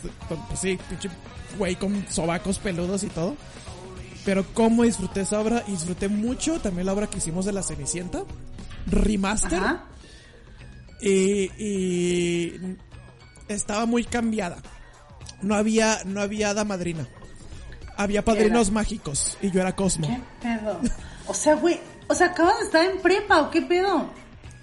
[0.60, 1.08] sí, pinche
[1.58, 3.36] güey con sobacos peludos y todo.
[4.24, 8.22] Pero cómo disfruté esa obra, disfruté mucho también la obra que hicimos de la Cenicienta,
[8.86, 9.58] remaster.
[9.58, 9.84] Ajá.
[11.00, 12.60] Y, y
[13.48, 14.58] estaba muy cambiada.
[15.42, 17.06] No había, no había hada madrina.
[17.96, 20.06] Había padrinos mágicos y yo era Cosmo.
[20.06, 20.80] ¿Qué pedo?
[21.26, 24.10] O sea, güey, o sea, acabas de estar en prepa, ¿o qué pedo?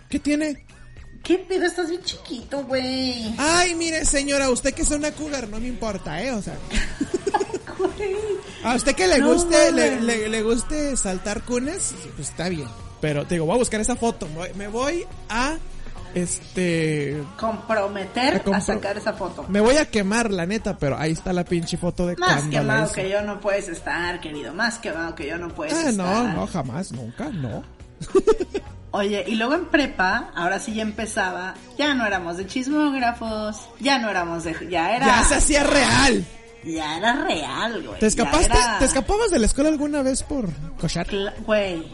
[0.10, 0.66] ¿Qué tiene?
[1.24, 1.66] ¿Qué pedo?
[1.66, 3.34] Estás bien chiquito, güey.
[3.38, 6.58] Ay, mire señora, usted que es una cougar, no me importa, eh, o sea.
[8.64, 12.68] A usted que le No guste, le, le- le guste saltar cunes, pues está bien.
[13.02, 14.28] Pero te digo, voy a buscar esa foto.
[14.56, 15.58] Me voy a,
[16.16, 19.46] este, Comprometer A sacar esa foto.
[19.50, 22.92] me voy a quemar la neta, pero ahí está la pinche foto de Más quemado
[22.92, 24.54] que yo no puedes estar, querido.
[24.54, 25.94] Más quemado que yo no puedes Ah, estar.
[25.96, 27.64] no, no, jamás, nunca, no.
[28.92, 33.98] Oye, y luego en prepa, ahora sí ya empezaba, ya no éramos de chismógrafos, ya
[33.98, 34.56] no éramos de...
[34.70, 35.08] Ya era...
[35.08, 36.24] Ya se hacía real.
[36.64, 38.00] Ya era real, güey.
[38.00, 38.46] ¿Te escapaste?
[38.56, 40.48] Era- ¿Te escapabas de la escuela alguna vez por
[40.80, 41.08] cochar?
[41.44, 41.88] Güey,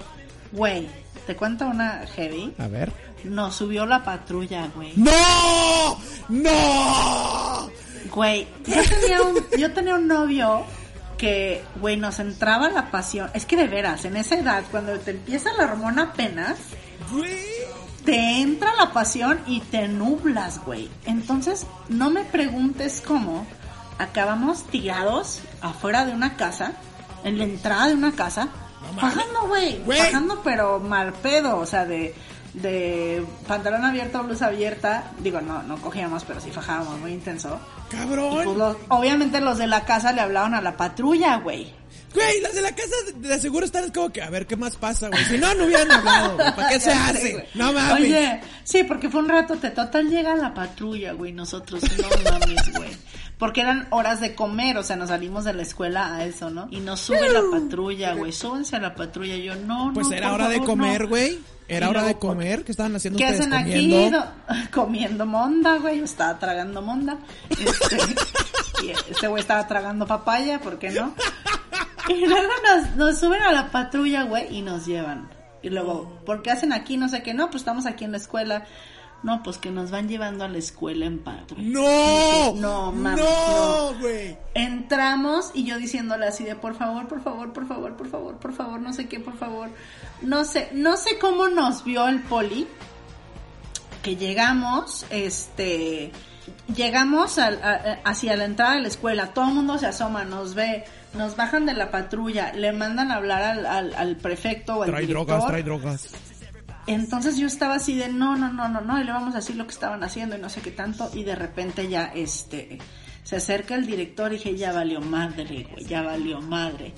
[0.51, 0.89] güey,
[1.25, 2.53] te cuento una heavy.
[2.57, 2.91] A ver.
[3.23, 4.93] Nos subió la patrulla, güey.
[4.95, 5.97] ¡No!
[6.29, 7.69] ¡No!
[8.11, 10.63] Güey, yo tenía un, yo tenía un novio
[11.17, 13.29] que, güey, nos entraba la pasión.
[13.33, 16.57] Es que de veras, en esa edad, cuando te empieza la hormona apenas,
[18.05, 20.89] te entra la pasión y te nublas, güey.
[21.05, 23.45] Entonces, no me preguntes cómo
[23.97, 26.73] acabamos tirados afuera de una casa,
[27.25, 28.47] en la entrada de una casa,
[28.81, 29.01] mames.
[29.01, 29.99] bajando, güey, Güey.
[29.99, 32.15] bajando pero mal pedo, o sea, de
[32.53, 37.59] de pantalón abierto, blusa abierta, digo, no, no cogíamos, pero sí fajábamos muy intenso.
[37.91, 38.57] Y pues Cabrón.
[38.57, 41.73] los- obviamente los de la casa le hablaban a la patrulla, güey.
[42.13, 45.09] Güey, las de la casa de- seguro están como que a ver qué más pasa,
[45.09, 45.23] güey.
[45.25, 46.55] Si no, no hubieran hablado, güey.
[46.55, 47.47] ¿Para qué se sé, hace?
[47.53, 47.93] No mames.
[48.05, 52.73] Oye, Sí, porque fue un rato, te total llega la patrulla, güey, nosotros, no mames,
[52.75, 52.89] güey.
[53.39, 56.67] Porque eran horas de comer, o sea, nos salimos de la escuela a eso, ¿no?
[56.69, 59.37] Y nos sube la patrulla, güey, súbense a la patrulla.
[59.37, 61.07] Yo, no, Pues no, era hora de comer, no.
[61.07, 61.39] güey.
[61.69, 62.63] Era Y hora de luego, ¿por comer.
[62.65, 64.19] ¿Qué estaban haciendo ¿Qué ustedes hacen comiendo?
[64.19, 64.29] aquí?
[64.49, 65.99] No, comiendo monda, güey.
[65.99, 67.17] Yo estaba tragando monda.
[67.49, 67.97] Este,
[68.83, 71.13] y este güey estaba tragando papaya, ¿por qué no?
[72.09, 75.29] Y luego nos, nos suben a la patrulla, güey, y nos llevan.
[75.61, 76.97] Y luego, ¿por qué hacen aquí?
[76.97, 77.33] No sé qué.
[77.33, 78.65] No, pues estamos aquí en la escuela.
[79.21, 81.61] No, pues que nos van llevando a la escuela en patrulla.
[81.61, 82.53] ¡No!
[82.55, 83.99] No, mames, ¡No, no.
[83.99, 84.37] güey!
[84.53, 88.53] Entramos y yo diciéndole así de por favor, por favor, por favor, por favor, por
[88.53, 89.69] favor, no sé qué, por favor.
[90.21, 92.65] No sé, no sé cómo nos vio el poli.
[94.01, 96.11] Que llegamos, este,
[96.73, 100.85] llegamos a- hacia la entrada de la escuela, todo el mundo se asoma, nos ve,
[101.13, 104.91] nos bajan de la patrulla, le mandan a hablar al, al, al prefecto o al
[104.91, 105.27] Trae director.
[105.27, 106.07] drogas, trae drogas.
[106.87, 109.55] Entonces yo estaba así de no, no, no, no, no, y le vamos a decir
[109.55, 112.79] lo que estaban haciendo y no sé qué tanto, y de repente ya este
[113.23, 116.93] se acerca el director y dije, ya valió madre, güey, ya valió madre.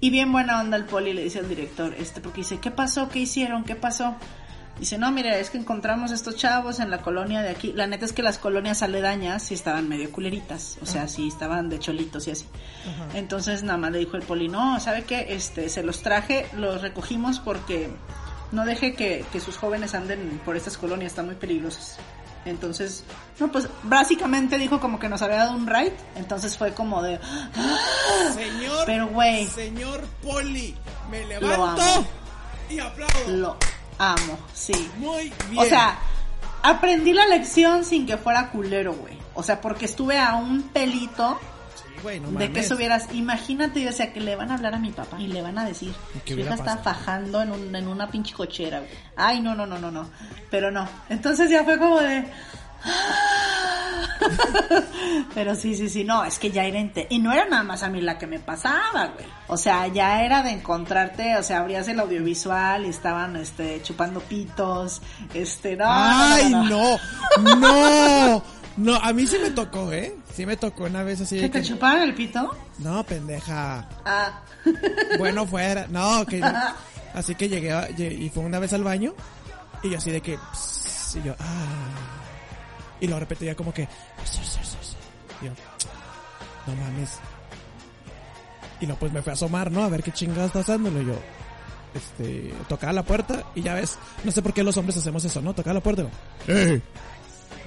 [0.00, 3.08] Y bien buena onda el poli le dice al director, este, porque dice, ¿qué pasó?
[3.08, 3.64] ¿Qué hicieron?
[3.64, 4.16] ¿Qué pasó?
[4.78, 7.72] Dice, no, mire, es que encontramos estos chavos en la colonia de aquí.
[7.72, 11.68] La neta es que las colonias aledañas sí estaban medio culeritas, o sea, sí estaban
[11.68, 12.46] de cholitos y así.
[13.14, 15.26] Entonces nada más le dijo el poli, no, ¿sabe qué?
[15.30, 17.90] Este, se los traje, los recogimos porque
[18.52, 21.98] no deje que, que sus jóvenes anden por estas colonias, están muy peligrosas.
[22.44, 23.04] Entonces,
[23.38, 27.20] no, pues básicamente dijo como que nos había dado un ride, entonces fue como de,
[28.34, 29.46] Señor, Pero, güey.
[29.46, 30.74] señor Poli,
[31.10, 31.82] me levanto
[32.68, 33.12] y aplaudo.
[33.28, 33.56] lo
[33.98, 34.90] amo, sí.
[34.96, 35.58] Muy bien.
[35.58, 35.98] O sea,
[36.62, 39.16] aprendí la lección sin que fuera culero, güey.
[39.34, 41.38] O sea, porque estuve a un pelito
[42.46, 43.12] De que subieras.
[43.14, 45.64] Imagínate, o sea, que le van a hablar a mi papá y le van a
[45.64, 45.94] decir,
[46.24, 48.90] ¿Qué su hija está fajando en, un- en una pinche cochera, güey.
[49.16, 50.08] Ay, no, no, no, no, no.
[50.50, 50.88] Pero no.
[51.08, 52.24] Entonces ya fue como de...
[55.34, 56.78] Pero sí, sí, sí, no, es que ya era
[57.08, 59.26] Y no era nada más a mí la que me pasaba, güey.
[59.46, 64.20] O sea, ya era de encontrarte, o sea, abrías el audiovisual y estaban, este, chupando
[64.20, 65.00] pitos,
[65.34, 65.84] este, no.
[65.84, 66.98] no, no, Ay, no, no,
[68.36, 68.42] no,
[68.76, 70.14] no, a mí sí me tocó, ¿eh?
[70.34, 71.66] Sí me tocó una vez así ¿Que te que...
[71.68, 72.50] chupaban el pito?
[72.78, 73.88] No, pendeja.
[74.04, 74.40] Ah.
[75.18, 75.86] Bueno, fuera.
[75.88, 76.40] No, que...
[77.14, 79.12] Así que llegué a- y fue una vez al baño
[79.82, 80.38] y yo así de que...
[80.38, 81.34] pss, y yo...
[81.38, 81.64] Ah.
[83.00, 83.82] Y luego repetía como que...
[83.82, 85.52] Y yo...
[86.66, 87.18] No mames.
[88.80, 89.82] Y luego pues me fui a asomar, ¿no?
[89.84, 91.02] A ver qué chingada está haciéndolo.
[91.02, 91.16] Y yo...
[91.94, 92.54] Este...
[92.68, 93.98] Tocaba la puerta y ya ves...
[94.24, 95.52] No sé por qué los hombres hacemos eso, ¿no?
[95.52, 96.54] Tocaba la puerta y yo...
[96.54, 96.82] ¡Ey!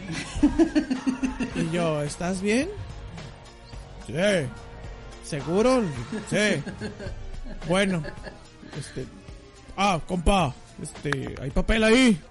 [2.06, 2.70] ¿Estás bien?
[4.08, 4.14] Sí.
[5.24, 5.82] ¿Seguro?
[6.30, 6.62] Sí.
[7.68, 8.03] Bueno.
[8.78, 9.06] Este.
[9.76, 10.53] Ah, compa.
[10.82, 11.36] Este.
[11.41, 12.22] Hay papel ahí.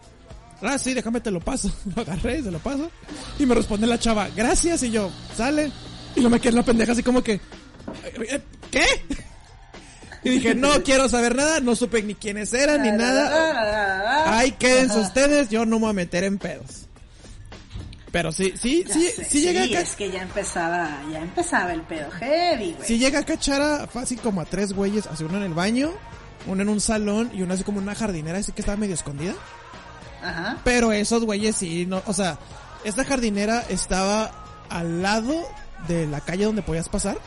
[0.62, 1.70] Ah, sí, déjame te lo paso.
[1.97, 2.91] Lo agarré y se lo paso.
[3.39, 4.83] Y me responde la chava, gracias.
[4.85, 5.70] Y yo, sale.
[6.16, 7.35] Y yo me quedé en la pendeja así como que.
[7.35, 8.85] "Eh, ¿Qué?
[10.22, 11.61] Y dije, no quiero saber nada.
[11.61, 14.39] No supe ni quiénes eran ni nada.
[14.39, 15.51] Ay, quédense ustedes.
[15.51, 16.84] Yo no me voy a meter en pedos.
[18.14, 19.80] Pero sí, sí, Ya sí, sé, sí llega acá.
[19.80, 22.86] es que ya empezaba, ya empezaba el pedo heavy, güey.
[22.86, 25.90] Si llega a cachar a fácil como a tres güeyes, así uno en el baño,
[26.46, 29.34] uno en un salón y uno así como una jardinera, así que estaba medio escondida.
[30.22, 30.58] Ajá.
[30.62, 32.38] Pero esos güeyes sí, no, o sea,
[32.84, 34.30] esta jardinera estaba
[34.70, 35.34] al lado
[35.88, 37.18] de la calle donde podías pasar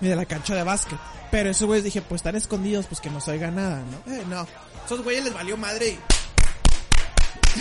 [0.00, 1.00] y de la cancha de básquet.
[1.32, 4.14] Pero esos güeyes dije, pues están escondidos, pues que no se oiga nada, ¿no?
[4.14, 4.46] Eh, no.
[4.86, 5.98] Esos güeyes les valió madre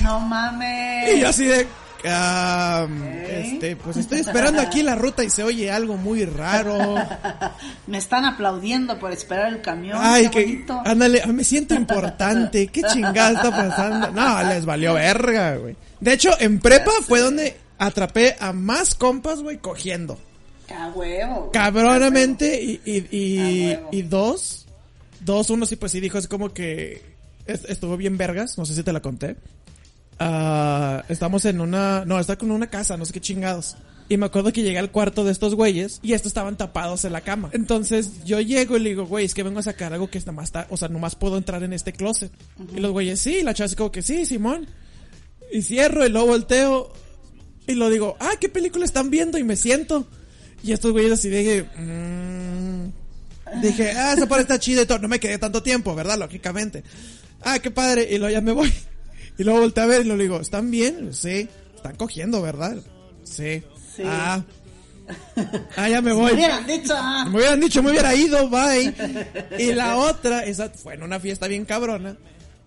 [0.03, 1.15] No y, mames.
[1.15, 1.67] y yo así de,
[2.03, 6.95] este, pues estoy esperando aquí la ruta y se oye algo muy raro.
[7.87, 9.97] Me están aplaudiendo por esperar el camión.
[10.01, 12.67] Ay, qué que, ándale, me siento importante.
[12.67, 14.11] ¿Qué chingada está pasando?
[14.11, 15.75] No, les valió verga, güey.
[15.99, 20.19] De hecho, en prepa fue donde atrapé a más compas, güey, cogiendo.
[20.75, 21.49] A huevo.
[21.51, 23.89] Cabronamente y, y, A y, huevo.
[23.93, 24.65] y dos,
[25.21, 27.01] dos, uno sí, pues sí dijo, es como que
[27.45, 29.37] est- estuvo bien vergas, no sé si te la conté.
[30.19, 33.77] Ah, estamos en una, no, está con una casa, no sé qué chingados.
[34.09, 37.11] Y me acuerdo que llegué al cuarto de estos güeyes y estos estaban tapados en
[37.11, 37.49] la cama.
[37.51, 40.45] Entonces yo llego y le digo, güey, es que vengo a sacar algo que nomás
[40.45, 42.31] está, o sea, nomás puedo entrar en este closet.
[42.73, 44.67] Y los güeyes, sí, la chava como que sí, Simón.
[45.51, 46.93] Y cierro y luego volteo
[47.67, 49.37] y lo digo, ah, ¿qué película están viendo?
[49.37, 50.07] Y me siento.
[50.63, 53.61] Y estos güeyes así de mm.
[53.61, 54.99] Dije, ah, esa parte está chida y todo.
[54.99, 56.17] No me quedé tanto tiempo, ¿verdad?
[56.17, 56.83] Lógicamente.
[57.41, 58.07] Ah, qué padre.
[58.09, 58.73] Y luego ya me voy.
[59.37, 61.13] Y luego volteé a ver y lo digo, ¿están bien?
[61.13, 61.47] Sí.
[61.75, 62.77] Están cogiendo, ¿verdad?
[63.23, 63.63] Sí.
[63.95, 64.03] Sí.
[64.05, 64.43] Ah.
[65.77, 66.33] Ah, ya me Me voy.
[66.33, 66.93] hubieran dicho.
[66.97, 67.25] ah.
[67.29, 68.93] Me hubieran dicho, me hubiera ido, bye.
[69.59, 72.17] Y la otra, esa fue en una fiesta bien cabrona.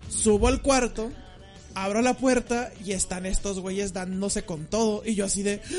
[0.09, 1.11] Subo al cuarto
[1.73, 5.03] abro la puerta y están estos güeyes dándose con todo.
[5.05, 5.61] Y yo así de...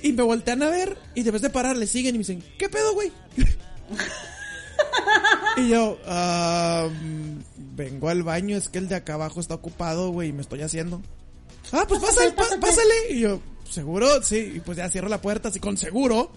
[0.00, 2.40] Y me voltean a ver y de vez de parar le siguen y me dicen,
[2.56, 3.10] ¿qué pedo, güey?
[5.56, 10.10] y yo, "Ah, mm, vengo al baño, es que el de acá abajo está ocupado,
[10.10, 11.00] güey, y me estoy haciendo.
[11.72, 12.94] Ah, pues pásale, pásale.
[13.10, 14.22] Y yo, ¿seguro?
[14.22, 16.32] Sí, y pues ya cierro la puerta así con seguro.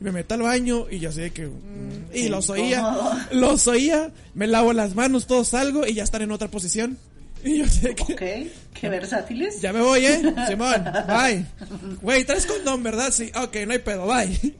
[0.00, 1.46] Y me meto al baño y yo así de que...
[1.46, 6.22] mm, y los oía, los oía, me lavo las manos, todo salgo y ya están
[6.22, 6.98] en otra posición.
[7.44, 8.02] Y yo de que...
[8.12, 9.60] Ok, qué versátiles.
[9.60, 10.22] Ya me voy, ¿eh?
[10.48, 11.44] Simón, bye.
[12.00, 13.10] Güey, traes condón, ¿verdad?
[13.10, 14.38] Sí, ok, no hay pedo, bye.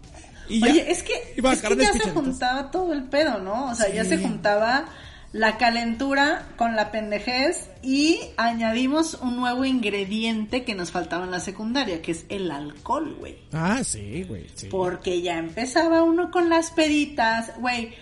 [0.49, 0.66] Y ya.
[0.66, 3.70] Oye, es que, es que ya se juntaba todo el pedo, ¿no?
[3.70, 4.87] O sea, ya se juntaba
[5.33, 11.41] la calentura con la pendejez y añadimos un nuevo ingrediente que nos faltaba en la
[11.41, 13.39] secundaria, que es el alcohol, güey.
[13.53, 14.68] Ah, sí, güey, sí.
[14.70, 17.95] Porque ya empezaba uno con las peditas, güey.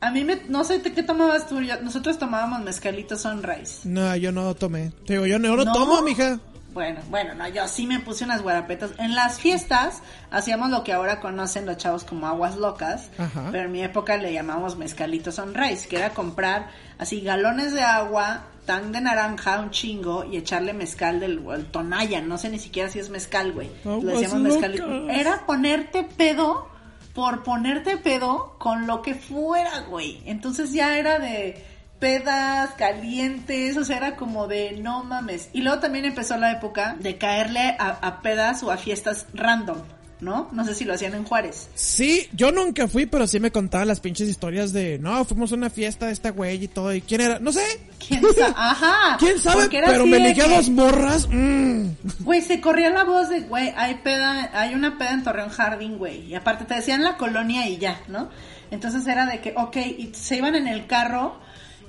[0.00, 3.88] A mí me, no sé qué tomabas tú, yo- nosotros tomábamos mezcalito sunrise.
[3.88, 4.92] No, yo no tomé.
[5.06, 5.72] Te digo, yo no lo ¿No?
[5.72, 6.38] tomo, mija.
[6.74, 8.90] Bueno, bueno, no, yo sí me puse unas guarapetas.
[8.98, 13.48] En las fiestas hacíamos lo que ahora conocen los chavos como aguas locas, Ajá.
[13.52, 16.68] pero en mi época le llamamos mezcalito sunrise, que era comprar
[16.98, 22.20] así galones de agua, tan de naranja, un chingo, y echarle mezcal del el tonalla,
[22.20, 23.70] no sé ni siquiera si es mezcal, güey.
[23.84, 24.86] Le decíamos mezcalito.
[24.86, 25.16] locas.
[25.16, 26.68] Era ponerte pedo
[27.14, 30.20] por ponerte pedo con lo que fuera, güey.
[30.26, 31.64] Entonces ya era de
[32.04, 35.48] pedas calientes, o sea, era como de no mames.
[35.54, 39.78] Y luego también empezó la época de caerle a, a pedas o a fiestas random,
[40.20, 40.50] ¿no?
[40.52, 41.70] No sé si lo hacían en Juárez.
[41.74, 45.54] Sí, yo nunca fui, pero sí me contaban las pinches historias de, no, fuimos a
[45.54, 46.92] una fiesta de esta güey y todo.
[46.92, 47.38] ¿Y quién era?
[47.38, 47.64] No sé.
[48.06, 48.52] ¿Quién sabe?
[48.58, 49.16] Ajá.
[49.18, 49.66] ¿Quién sabe?
[49.70, 51.26] Pero me ligué a que- dos morras.
[51.30, 51.86] mm.
[52.20, 55.96] Güey, se corría la voz de, güey, hay peda, hay una peda en Torreón Jardín,
[55.96, 56.20] güey.
[56.26, 58.28] Y aparte te decían la colonia y ya, ¿no?
[58.70, 61.42] Entonces era de que, ok, y se iban en el carro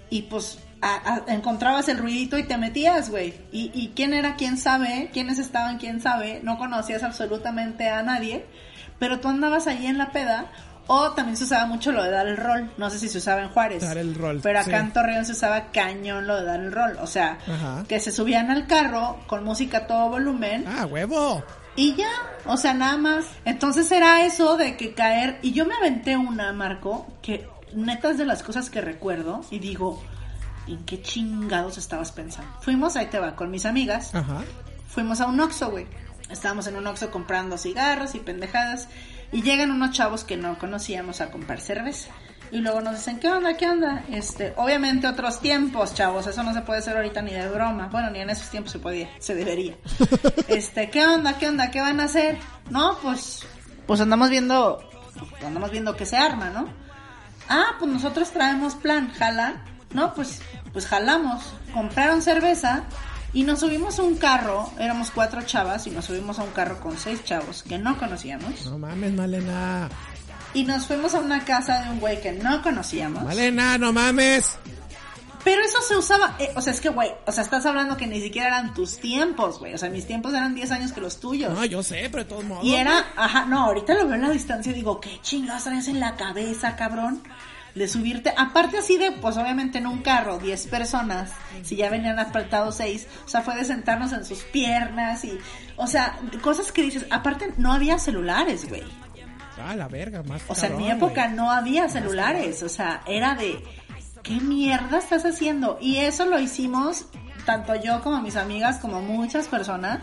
[0.09, 3.33] y pues a- a- encontrabas el ruidito y te metías, güey.
[3.51, 6.41] Y, y quién era, quién sabe, quiénes estaban, quién sabe.
[6.43, 8.45] No conocías absolutamente a nadie,
[8.99, 10.51] pero tú andabas allí en la peda.
[10.87, 12.69] O también se usaba mucho lo de dar el rol.
[12.77, 13.81] No sé si se usaba en Juárez.
[13.81, 14.85] Dar el rol, Pero acá sí.
[14.85, 16.97] en Torreón se usaba cañón lo de dar el rol.
[17.01, 17.83] O sea, Ajá.
[17.87, 21.43] que se subían al carro con música a todo volumen Ah, huevo.
[21.75, 22.11] y ya,
[22.45, 23.25] o sea, nada más.
[23.45, 25.39] Entonces era eso de que caer.
[25.41, 29.59] Y yo me aventé una, Marco, que neta es de las cosas que recuerdo y
[29.59, 30.01] digo,
[30.67, 32.51] ¿en qué chingados estabas pensando?
[32.61, 34.13] Fuimos, ahí te va, con mis amigas.
[34.13, 34.43] Ajá.
[34.87, 35.87] Fuimos a un Oxxo, güey.
[36.29, 38.87] Estábamos en un Oxxo comprando cigarros y pendejadas.
[39.31, 42.11] Y llegan unos chavos que no conocíamos a comprar cerveza.
[42.51, 43.57] Y luego nos dicen, ¿qué onda?
[43.57, 44.03] ¿Qué onda?
[44.09, 46.27] Este, obviamente otros tiempos, chavos.
[46.27, 47.89] Eso no se puede hacer ahorita ni de broma.
[47.91, 49.75] Bueno, ni en esos tiempos se podía, se debería.
[50.47, 51.37] Este, ¿qué onda?
[51.37, 51.71] ¿Qué onda?
[51.71, 52.37] ¿Qué van a hacer?
[52.69, 53.45] No, pues,
[53.87, 54.79] pues andamos viendo,
[55.43, 56.84] andamos viendo que se arma, ¿no?
[57.49, 59.63] Ah, pues nosotros traemos plan, jala.
[59.93, 60.41] No, pues,
[60.73, 61.53] pues jalamos.
[61.73, 62.83] Compraron cerveza
[63.33, 64.71] y nos subimos a un carro.
[64.79, 68.65] Éramos cuatro chavas y nos subimos a un carro con seis chavos que no conocíamos.
[68.65, 69.89] No mames, Malena.
[70.53, 73.23] Y nos fuimos a una casa de un güey que no conocíamos.
[73.23, 74.57] Malena, no mames.
[75.45, 78.07] Pero eso se usaba, eh, o sea, es que, güey, o sea, estás hablando que
[78.07, 79.75] ni siquiera eran tus tiempos, güey.
[79.75, 81.53] O sea, mis tiempos eran 10 años que los tuyos.
[81.53, 82.65] No, yo sé, pero de todos modos.
[82.65, 85.87] Y era, ajá, no, ahorita lo veo en la distancia y digo, ¿qué chingados traes
[85.87, 87.21] en la cabeza, cabrón?
[87.75, 91.31] De subirte, aparte así de, pues obviamente en un carro, 10 personas,
[91.61, 95.37] si ya venían asfaltados 6, o sea, fue de sentarnos en sus piernas y,
[95.75, 98.83] o sea, cosas que dices, aparte no había celulares, güey.
[99.61, 100.41] Ah, la verga, más.
[100.47, 103.61] O sea, en mi época no había celulares, o sea, era de,
[104.25, 105.77] ¿qué mierda estás haciendo?
[105.79, 107.05] Y eso lo hicimos,
[107.45, 109.99] tanto yo como mis amigas, como muchas personas,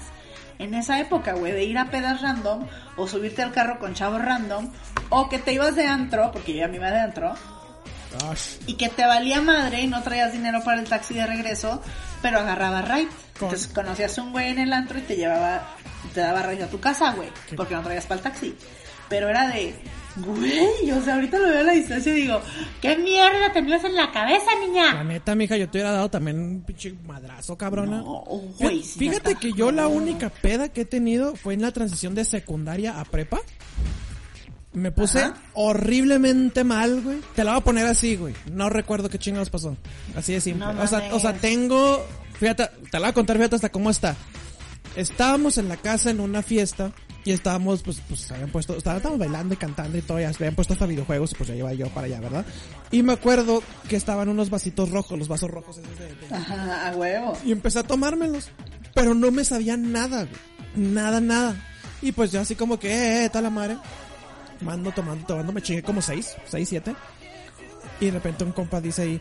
[0.59, 2.67] en esa época, güey, de ir a pedas random,
[2.97, 4.71] o subirte al carro con chavos random,
[5.11, 7.35] o que te ibas de antro, porque yo ya me iba de antro,
[8.29, 8.59] Gosh.
[8.67, 11.83] y que te valía madre y no traías dinero para el taxi de regreso,
[12.21, 13.09] pero agarraba ride.
[13.39, 15.63] Con- Entonces conocías a un güey en el antro y te llevaba,
[16.15, 18.55] te daba ride a tu casa, güey, porque no traías para el taxi.
[19.09, 19.75] Pero era de,
[20.17, 22.41] güey, o sea, ahorita lo veo a la distancia y digo,
[22.81, 25.05] ¿qué mierda tenías en la cabeza, La niña?
[25.05, 27.99] neta, mija, yo te hubiera dado también un pinche madrazo, cabrona.
[27.99, 28.25] No,
[28.59, 32.15] güey, sí, Fíjate que yo la única peda que he tenido fue en la transición
[32.15, 33.41] de secundaria a prepa.
[34.75, 35.35] Me puse Ajá.
[35.53, 37.19] horriblemente mal, güey.
[37.35, 38.35] Te la voy a poner así, güey.
[38.51, 39.77] No recuerdo qué chingados pasó.
[40.17, 40.65] Así de simple.
[40.73, 42.03] No o, sea, o sea, tengo...
[42.39, 44.17] Fíjate, te la voy a contar, fíjate hasta cómo está.
[44.97, 46.93] Estábamos en la casa en una fiesta
[47.25, 50.55] y estábamos, pues, pues, habían puesto, estábamos bailando y cantando y todo, ya se habían
[50.57, 52.45] puesto hasta videojuegos y pues ya iba yo para allá, ¿verdad?
[52.91, 56.89] Y me acuerdo que estaban unos vasitos rojos, los vasos rojos esos de- de, Ajá,
[56.89, 57.33] a huevo.
[57.45, 58.51] y empecé a tomármelos.
[58.95, 60.37] Pero no me sabía nada, güey.
[60.75, 61.57] Nada, nada.
[62.03, 63.79] Y pues yo así como que, eh, eh, tal la madre.
[64.61, 66.95] Mando tomando, tomando, me chingué como seis, seis, siete.
[68.01, 69.21] Y de repente un compa dice ahí,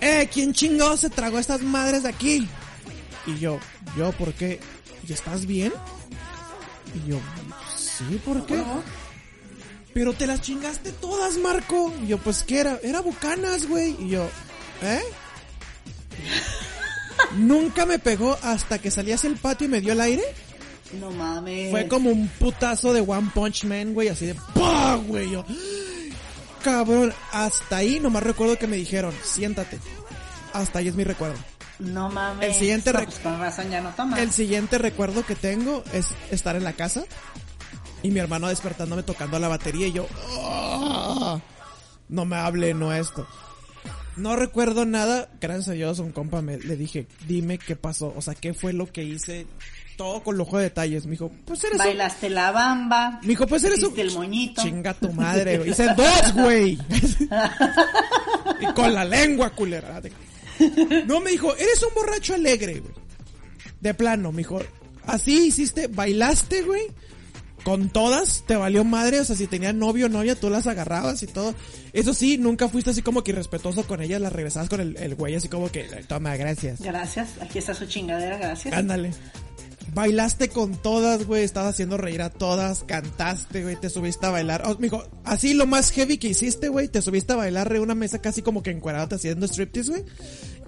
[0.00, 2.48] eh, ¿quién chingado se tragó estas madres de aquí?
[3.26, 3.58] Y yo,
[3.96, 4.60] yo, ¿por qué?
[5.06, 5.72] ¿Y estás bien?
[6.94, 7.20] Y yo,
[7.76, 8.62] sí, ¿por qué?
[9.92, 11.92] Pero te las chingaste todas, Marco.
[12.02, 12.78] Y yo, pues, ¿qué era?
[12.82, 13.96] Era bucanas, güey.
[13.98, 14.28] Y yo,
[14.82, 15.02] ¿eh?
[17.36, 20.22] Nunca me pegó hasta que salí hacia el patio y me dio el aire.
[20.98, 21.70] No mames.
[21.70, 24.96] Fue como un putazo de One Punch Man, güey, así de ¡pah!
[24.96, 25.30] güey.
[25.30, 25.44] Yo,
[26.64, 29.78] cabrón, hasta ahí nomás recuerdo que me dijeron, siéntate.
[30.52, 31.38] Hasta ahí es mi recuerdo.
[31.80, 32.48] No mames.
[32.50, 34.20] El siguiente No, pues con razón ya no toma.
[34.20, 37.04] El siguiente recuerdo que tengo es estar en la casa
[38.02, 40.06] y mi hermano despertándome tocando la batería y yo,
[40.38, 41.40] "Ah,
[42.08, 43.26] no me hable, no esto.
[44.16, 48.20] No recuerdo nada, gracias a Dios, un compa me le dije, dime qué pasó, o
[48.20, 49.46] sea, qué fue lo que hice,
[49.96, 51.04] todo con lujo de detalles.
[51.06, 53.20] Me dijo, pues eres un- Bailaste la bamba.
[53.22, 53.98] Me dijo, pues eres un...
[53.98, 54.60] el moñito.
[54.62, 55.70] Chinga tu madre, güey.
[55.70, 56.78] Hice dos, güey.
[58.60, 60.00] y con la lengua, culera.
[61.06, 62.94] No, me dijo, eres un borracho alegre, güey.
[63.80, 64.60] De plano, me dijo,
[65.06, 66.82] así hiciste, bailaste, güey.
[67.64, 71.22] Con todas, te valió madre, o sea, si tenía novio o novia, tú las agarrabas
[71.22, 71.54] y todo.
[71.92, 75.14] Eso sí, nunca fuiste así como que irrespetuoso con ellas, las regresabas con el, el
[75.14, 76.80] güey así como que, toma, gracias.
[76.80, 77.28] Gracias.
[77.40, 78.72] Aquí está su chingadera, gracias.
[78.72, 79.12] Ándale.
[79.92, 84.62] Bailaste con todas, güey, estabas haciendo reír a todas, cantaste, güey, te subiste a bailar.
[84.66, 87.94] Oh, mijo, así lo más heavy que hiciste, güey, te subiste a bailar de una
[87.94, 90.04] mesa casi como que encuerado te haciendo striptease, güey.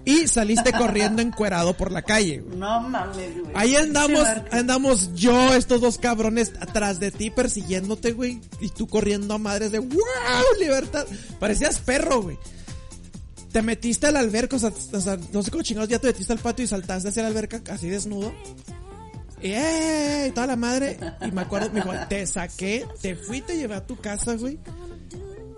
[0.05, 2.57] Y saliste corriendo encuerado por la calle, güey.
[2.57, 3.53] No mames, güey.
[3.55, 8.41] Ahí andamos, andamos yo, estos dos cabrones atrás de ti persiguiéndote, güey.
[8.59, 11.05] Y tú corriendo a madres de wow, libertad.
[11.39, 12.37] Parecías perro, güey.
[13.53, 16.33] Te metiste al alberca, o sea, o sea, no sé cómo chingados, ya te metiste
[16.33, 18.33] al patio y saltaste hacia la alberca así desnudo.
[19.43, 20.31] Y ¡eh!
[20.33, 20.97] toda la madre.
[21.25, 24.57] Y me acuerdo, me dijo, te saqué, te fui, te llevé a tu casa, güey.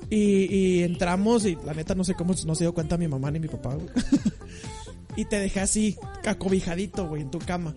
[0.09, 3.31] Y, y entramos y la neta no sé cómo no se dio cuenta mi mamá
[3.31, 3.87] ni mi papá, güey.
[5.15, 7.75] y te dejé así, acobijadito, güey, en tu cama.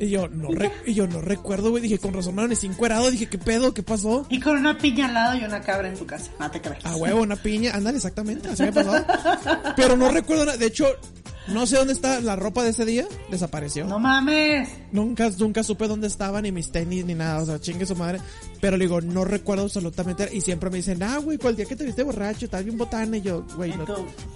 [0.00, 1.82] Y yo no, re- y yo no recuerdo, güey.
[1.82, 3.10] Dije, con razón me encuerado.
[3.10, 3.74] Dije, ¿qué pedo?
[3.74, 4.26] ¿Qué pasó?
[4.28, 6.30] Y con una piña al lado y una cabra en tu casa.
[6.38, 6.84] No te creas.
[6.84, 7.72] A huevo, una piña.
[7.74, 8.48] Ándale, exactamente.
[8.48, 8.92] Así me pasó.
[9.76, 10.56] Pero no recuerdo nada.
[10.56, 10.86] De hecho,
[11.48, 13.06] no sé dónde está la ropa de ese día.
[13.30, 13.86] Desapareció.
[13.86, 14.68] No mames.
[14.92, 17.42] Nunca, nunca supe dónde estaba, ni mis tenis, ni nada.
[17.42, 18.20] O sea, chingue su madre.
[18.60, 20.28] Pero le digo, no recuerdo absolutamente.
[20.32, 23.16] Y siempre me dicen, ah, güey, cual día que te viste borracho, estás bien botana.
[23.16, 23.86] Y yo, güey, no,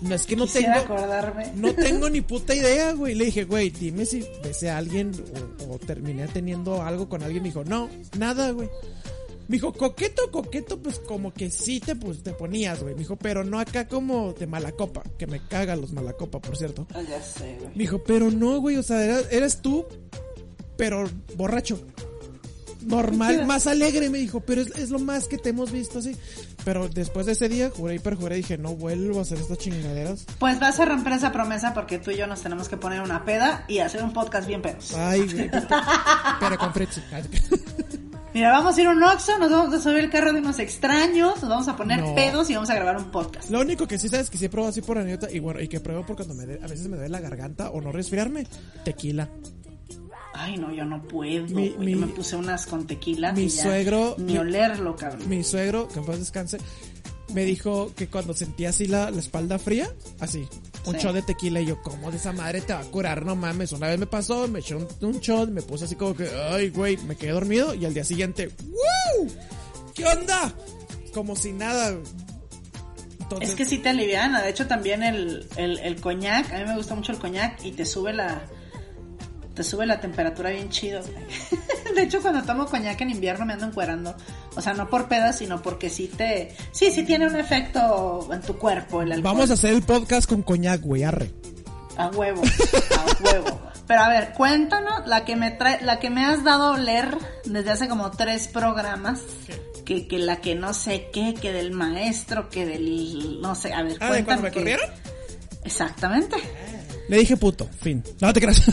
[0.01, 0.73] no es que no tengo.
[0.73, 1.53] acordarme.
[1.57, 3.15] No tengo ni puta idea, güey.
[3.15, 5.13] Le dije, güey, dime si besé a alguien
[5.69, 7.43] o, o terminé teniendo algo con alguien.
[7.43, 7.89] Me dijo, no,
[8.19, 8.69] nada, güey.
[9.53, 12.95] Me dijo, coqueto, coqueto, pues como que sí te, pues, te ponías, güey.
[12.95, 15.03] Me dijo, pero no acá como de mala copa.
[15.19, 16.87] Que me cagan los mala copa, por cierto.
[16.95, 17.69] Ah, ya sé, güey.
[17.75, 19.85] Me dijo, pero no, güey, o sea, eras, eres tú,
[20.79, 21.79] pero borracho.
[22.81, 26.17] Normal, más alegre, me dijo, pero es, es lo más que te hemos visto así.
[26.65, 30.25] Pero después de ese día, juré y perjuré, dije, no vuelvo a hacer estas chingaderas.
[30.39, 33.27] Pues vas a romper esa promesa porque tú y yo nos tenemos que poner una
[33.27, 34.95] peda y hacer un podcast bien pedos.
[34.95, 35.51] Ay, güey.
[36.41, 37.03] pero con Fritz.
[38.35, 40.59] Mira, vamos a ir a un Oxxo, nos vamos a subir el carro de unos
[40.59, 42.15] extraños, nos vamos a poner No.
[42.15, 43.51] pedos y vamos a grabar un podcast.
[43.51, 45.81] Lo único que sí sabes que sí pruebo así por anécdota y bueno, y que
[45.81, 48.47] pruebo por cuando me dé- a veces me duele la garganta o no resfriarme,
[48.85, 49.29] tequila.
[50.35, 51.45] Ay, no, yo no puedo.
[51.49, 51.77] Mi- güey.
[51.79, 53.33] mi- Yo me puse unas con tequila.
[53.35, 55.29] mi y ya suegro- Ni mi- olerlo, cabrón.
[55.29, 56.57] Mi suegro, que en paz descanse,
[57.35, 60.49] me dijo que cuando sentía así la, la espalda fría, así,
[60.87, 63.25] un shot de tequila y yo, ¿cómo de esa madre te va a curar?
[63.25, 66.15] No mames, una vez me pasó, me eché un, un shot, me puse así como
[66.15, 69.29] que, ay, güey, me quedé dormido y al día siguiente, ¡wow!
[69.95, 70.53] ¿Qué onda?
[71.15, 71.95] Como si nada.
[73.21, 74.43] Entonces, Es que sí te aliviana.
[74.43, 77.73] De hecho, también el, el, el coñac, a mí me gusta mucho el coñac y
[77.73, 78.43] te sube la
[79.55, 81.03] te sube la temperatura bien chido.
[81.95, 84.15] De hecho, cuando tomo coñac en invierno me ando encuerando.
[84.57, 86.55] O sea, no por pedas, sino porque sí te...
[86.73, 89.35] Sí, sí tiene un efecto en tu cuerpo el alcohol.
[89.35, 91.31] vamos a hacer el podcast con coñac, güey, arre.
[91.99, 93.61] A huevo, a huevo.
[93.87, 97.19] Pero a ver, cuéntanos la que me trae, la que me has dado a oler
[97.45, 99.21] desde hace como tres programas.
[99.85, 103.41] Que, que la que no sé qué, que del maestro, que del...
[103.43, 104.89] No sé, a ver, Ah, ¿de cuando me que- corrieron?
[105.65, 106.37] Exactamente.
[107.09, 108.03] Le dije puto, fin.
[108.21, 108.63] No te creas.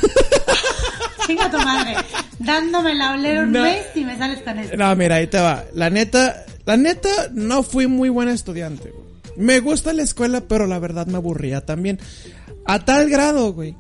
[1.30, 1.94] Chinga tu madre.
[2.40, 3.62] Dándome la oler un No.
[3.64, 4.76] mes y me sales con eso.
[4.76, 5.64] No, mira, ahí te va.
[5.74, 8.92] La neta, la neta, no fui muy buena estudiante.
[9.38, 12.00] Me gusta la escuela, pero la verdad me aburría también.
[12.66, 13.76] A tal grado, güey,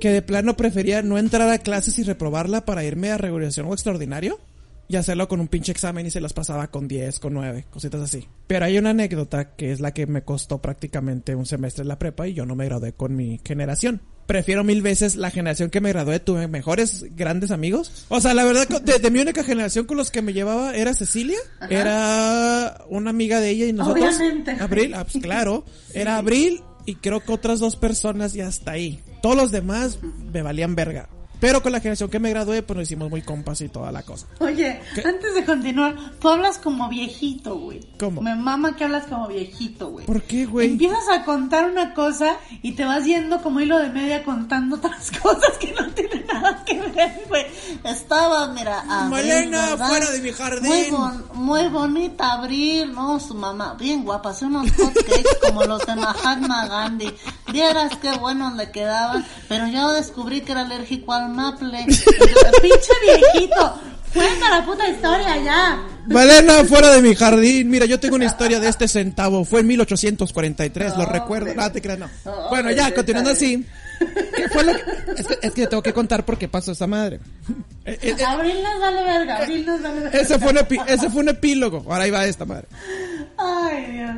[0.00, 3.72] que de plano prefería no entrar a clases y reprobarla para irme a regulación o
[3.72, 4.38] extraordinario
[4.86, 8.02] y hacerlo con un pinche examen y se las pasaba con 10, con 9, cositas
[8.02, 8.28] así.
[8.46, 11.98] Pero hay una anécdota que es la que me costó prácticamente un semestre en la
[11.98, 14.02] prepa y yo no me gradué con mi generación.
[14.26, 18.06] Prefiero mil veces la generación que me gradué, tuve mejores grandes amigos.
[18.08, 20.94] O sea, la verdad, de, de mi única generación con los que me llevaba era
[20.94, 24.16] Cecilia, era una amiga de ella y nosotros.
[24.16, 24.52] Obviamente.
[24.52, 25.64] Abril, ah, pues claro.
[25.94, 29.00] Era Abril, y creo que otras dos personas y hasta ahí.
[29.22, 29.98] Todos los demás
[30.32, 31.08] me valían verga.
[31.40, 34.02] Pero con la generación que me gradué, pues nos hicimos muy compas y toda la
[34.02, 34.26] cosa.
[34.40, 35.02] Oye, ¿Qué?
[35.06, 37.80] antes de continuar, tú hablas como viejito, güey.
[37.98, 38.22] ¿Cómo?
[38.22, 40.06] Me mama que hablas como viejito, güey.
[40.06, 40.72] ¿Por qué, güey?
[40.72, 45.10] Empiezas a contar una cosa y te vas yendo como hilo de media contando otras
[45.22, 47.44] cosas que no tienen nada que ver, güey.
[47.84, 49.88] Estaba, mira, Abril, Malena, ¿verdad?
[49.88, 50.66] fuera de mi jardín.
[50.70, 55.84] Muy, bon- muy bonita Abril, no, su mamá, bien guapa, hace unos hotcakes como los
[55.84, 57.12] de Mahatma Gandhi.
[57.54, 61.84] Vieras qué buenos le quedaban, pero yo descubrí que era alérgico al maple.
[61.86, 62.92] Pinche
[63.32, 63.80] viejito,
[64.12, 65.82] cuenta la puta historia ya.
[66.08, 67.70] Malena, fuera de mi jardín.
[67.70, 69.44] Mira, yo tengo una historia de este centavo.
[69.44, 71.54] Fue en 1843, lo recuerdo.
[71.54, 72.08] No, te creas, no.
[72.50, 73.64] Bueno, ya, continuando así.
[74.36, 74.82] ¿Qué fue lo que...
[75.16, 77.20] Es que, es que tengo que contar por qué pasó esa madre.
[77.84, 80.18] Eh, eh, eh, Abril nos vale verga, Abril nos vale verga.
[80.20, 81.84] Ese fue, un epi- ese fue un epílogo.
[81.88, 82.66] Ahora ahí va esta madre.
[83.38, 84.10] Ay, Dios.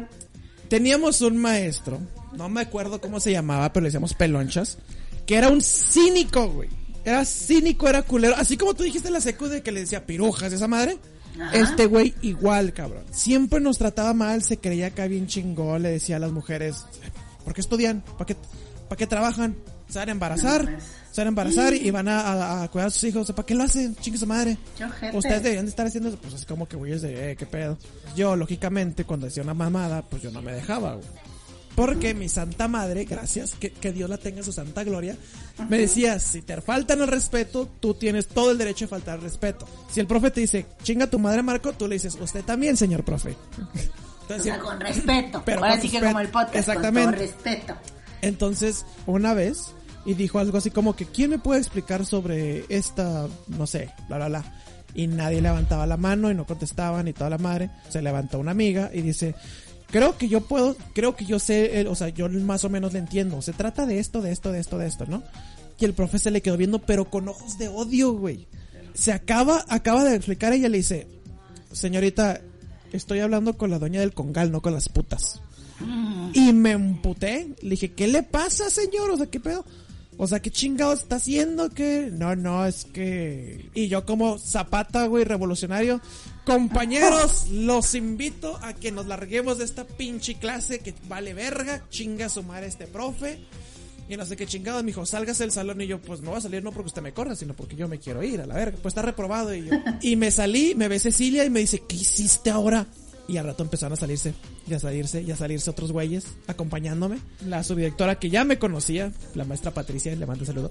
[0.69, 2.01] Teníamos un maestro,
[2.37, 4.79] no me acuerdo cómo se llamaba, pero le decíamos pelonchas,
[5.27, 6.69] que era un cínico, güey.
[7.05, 8.35] Era cínico, era culero.
[8.37, 10.99] Así como tú dijiste en la secu de que le decía pirujas esa madre.
[11.41, 11.55] Ajá.
[11.57, 13.05] Este güey igual, cabrón.
[13.13, 16.85] Siempre nos trataba mal, se creía acá bien chingón, le decía a las mujeres,
[17.45, 18.03] ¿por qué estudian?
[18.19, 18.37] ¿Para qué,
[18.89, 19.55] para qué trabajan?
[19.89, 20.85] Se van a embarazar, No, pues.
[21.13, 23.31] se van a embarazar y van a, a- a cuidar a sus hijos.
[23.31, 23.95] ¿Para qué lo hacen?
[23.97, 24.57] Chingue su madre.
[24.85, 25.17] Ojete.
[25.17, 26.19] Ustedes deberían de estar haciendo eso.
[26.21, 27.79] Pues así como que güeyes de, eh, qué pedo.
[28.17, 31.07] Yo, lógicamente, cuando decía una mamada, pues yo no me dejaba, güey.
[31.77, 35.17] Porque mi santa madre, gracias, que, que Dios la tenga en su santa gloria,
[35.69, 39.25] me decía, si te faltan el respeto, tú tienes todo el derecho de faltar el
[39.25, 39.69] respeto.
[39.93, 43.05] Si el profe te dice, chinga tu madre Marco, tú le dices, usted también, señor
[43.05, 43.37] profe.
[44.29, 45.43] O sea, con respeto.
[45.45, 47.03] Pero Ahora con sí que como el podcast, Exactamente.
[47.05, 47.75] con todo respeto.
[48.23, 49.75] Entonces, una vez,
[50.05, 54.17] y dijo algo así como que, ¿quién me puede explicar sobre esta, no sé, bla,
[54.17, 54.45] bla, bla?
[54.95, 57.71] Y nadie levantaba la mano y no contestaban y toda la madre.
[57.91, 59.35] Se levantó una amiga y dice,
[59.91, 62.93] creo que yo puedo, creo que yo sé, el- o sea, yo más o menos
[62.93, 63.41] le entiendo.
[63.43, 65.23] Se trata de esto, de esto, de esto, de esto, ¿no?
[65.79, 68.47] Y el profe se le quedó viendo, pero con ojos de odio, güey.
[68.95, 71.07] Se acaba, acaba de explicar, ella le dice,
[71.73, 72.41] señorita,
[72.93, 75.41] estoy hablando con la dueña del congal, no con las putas.
[76.33, 77.55] Y me emputé.
[77.61, 79.11] Le dije, ¿qué le pasa, señor?
[79.11, 79.65] O sea, ¿qué pedo?
[80.17, 81.69] O sea, ¿qué chingados está haciendo?
[81.69, 83.69] que No, no, es que...
[83.75, 86.01] Y yo como zapata, güey, revolucionario.
[86.47, 91.83] Compañeros, los invito a que nos larguemos de esta pinche clase que vale verga.
[91.91, 93.41] Chinga su madre este profe.
[94.09, 95.81] Y no sé qué chingados, me dijo, sálgase del salón.
[95.81, 97.89] Y yo, pues no va a salir no porque usted me corra, sino porque yo
[97.89, 98.79] me quiero ir a la verga.
[98.81, 99.53] Pues está reprobado.
[99.53, 102.87] Y, yo, y me salí, me ve Cecilia y me dice, ¿qué hiciste ahora?
[103.27, 104.33] Y al rato empezaron a salirse,
[104.69, 107.19] y a salirse, y a salirse otros güeyes acompañándome.
[107.45, 110.71] La subdirectora que ya me conocía, la maestra Patricia, le mando un saludo.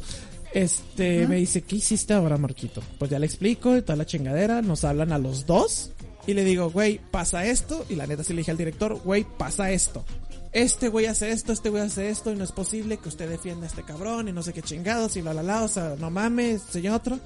[0.56, 2.82] Este, me dice, ¿qué hiciste ahora, Marquito?
[2.97, 5.91] Pues ya le explico, y toda la chingadera, nos hablan a los dos.
[6.26, 7.86] Y le digo, güey, pasa esto.
[7.89, 10.03] Y la neta sí le dije al director, güey, pasa esto
[10.56, 13.66] este güey hace esto, este güey hace esto, y no es posible que usted defienda
[13.66, 16.10] a este cabrón, y no sé qué chingados, y bla, bla, bla, o sea, no
[16.10, 17.20] mames, señor otro.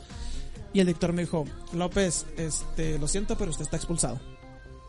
[0.73, 4.19] Y el director me dijo, López, este, lo siento, pero usted está expulsado.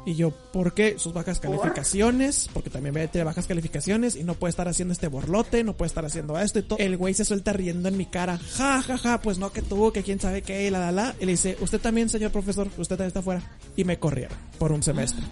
[0.07, 0.98] Y yo, ¿por qué?
[0.98, 5.09] Sus bajas calificaciones, porque también ve tiene bajas calificaciones y no puede estar haciendo este
[5.09, 6.78] borlote, no puede estar haciendo esto y todo.
[6.78, 9.92] El güey se suelta riendo en mi cara, ja, ja, ja, pues no que tú,
[9.92, 11.14] que quién sabe qué, y la, la, la.
[11.20, 13.42] Y le dice, usted también, señor profesor, usted también está fuera.
[13.76, 15.24] Y me corrieron por un semestre.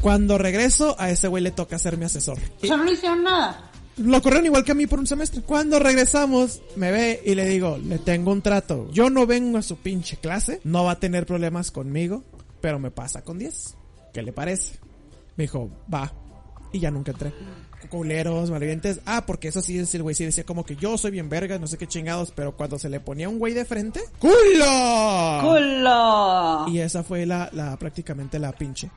[0.00, 2.38] Cuando regreso, a ese güey le toca ser mi asesor.
[2.62, 3.70] O sea, no le hicieron nada.
[3.96, 5.42] Lo corrieron igual que a mí por un semestre.
[5.42, 8.88] Cuando regresamos, me ve y le digo, le tengo un trato.
[8.92, 12.22] Yo no vengo a su pinche clase, no va a tener problemas conmigo,
[12.60, 13.74] pero me pasa con 10.
[14.18, 14.80] ¿Qué le parece?
[15.36, 16.12] Me dijo, va.
[16.72, 17.32] Y ya nunca entré.
[17.88, 18.98] Culeros, malvivientes.
[19.06, 21.68] Ah, porque eso sí el güey, sí decía como que yo soy bien verga, no
[21.68, 25.40] sé qué chingados, pero cuando se le ponía un güey de frente, ¡culo!
[25.40, 26.64] ¡Culo!
[26.68, 28.90] Y esa fue la, la, prácticamente la pinche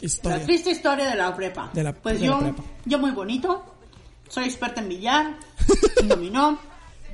[0.00, 0.44] La historia.
[0.44, 1.70] triste historia de la prepa.
[1.72, 2.62] De la- pues de yo, la prepa.
[2.84, 3.64] yo muy bonito,
[4.28, 5.38] soy experta en billar,
[6.04, 6.58] dominó,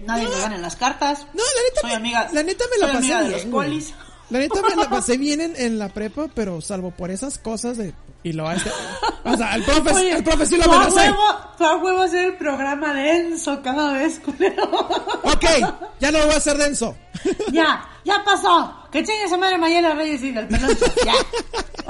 [0.05, 1.21] nadie me gana en las cartas.
[1.33, 3.53] No, la neta, soy amiga, la neta me la soy pasé amiga de bien, los
[3.53, 3.69] güey.
[3.69, 3.95] polis.
[4.31, 7.77] La neta me la pasé bien en, en la prepa, pero salvo por esas cosas
[7.77, 7.93] de...
[8.23, 8.71] Y lo hace...
[9.25, 11.01] O sea, el profe, Oye, el profe sí lo tú a amenacé.
[11.11, 11.23] huevo,
[11.59, 14.65] tú a huevo hacer el programa denso cada vez, culero.
[15.25, 15.45] Ok,
[16.01, 16.97] ya no lo voy a hacer denso.
[17.53, 18.75] ya, ya pasó.
[18.91, 20.85] Que chingue su madre Mayela Reyes y del peloncho.
[21.05, 21.15] Ya.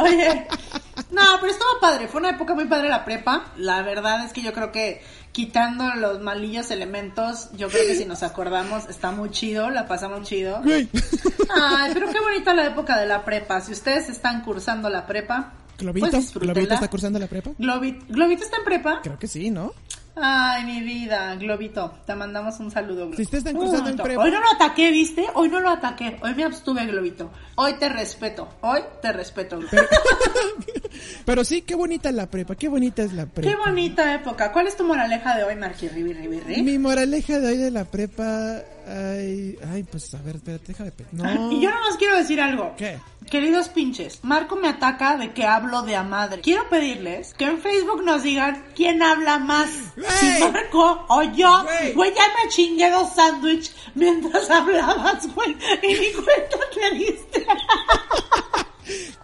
[0.02, 0.46] Oye.
[1.10, 2.08] No, pero estuvo padre.
[2.08, 3.46] Fue una época muy padre la prepa.
[3.56, 8.04] La verdad es que yo creo que quitando los malillos elementos, yo creo que si
[8.04, 10.60] nos acordamos está muy chido, la pasamos chido.
[11.54, 13.60] Ay, pero qué bonita la época de la prepa.
[13.60, 16.32] Si ustedes están cursando la prepa, Globito, pues.
[16.34, 17.50] Globito está cursando la prepa.
[17.58, 19.00] Globit- ¿Globito está en prepa?
[19.02, 19.72] Creo que sí, ¿no?
[20.16, 22.98] Ay, mi vida, Globito, te mandamos un saludo.
[23.08, 23.16] Globito.
[23.16, 25.26] Si ustedes están cruzando en prepa- Hoy no lo ataqué, ¿viste?
[25.34, 26.16] Hoy no lo ataqué.
[26.22, 27.30] Hoy me abstuve, Globito.
[27.56, 28.48] Hoy te respeto.
[28.60, 29.82] Hoy te respeto, Globito.
[31.24, 33.50] Pero sí, qué bonita es la prepa, qué bonita es la prepa.
[33.50, 34.52] Qué bonita época.
[34.52, 36.62] ¿Cuál es tu moraleja de hoy, Marqui Ribi Ribi Ri?
[36.62, 41.52] Mi moraleja de hoy de la prepa, ay, ay, pues a ver, espérate, déjame No.
[41.52, 42.74] Y yo nomás quiero decir algo.
[42.76, 42.98] ¿Qué?
[43.30, 46.42] Queridos pinches, Marco me ataca de que hablo de a madre.
[46.42, 49.70] Quiero pedirles que en Facebook nos digan quién habla más.
[50.20, 51.64] Si Marco o yo.
[51.64, 51.92] Güey.
[51.94, 55.56] Güey, ya me chingué dos sándwich mientras hablabas, güey.
[55.82, 57.46] Y ni cuenta te diste.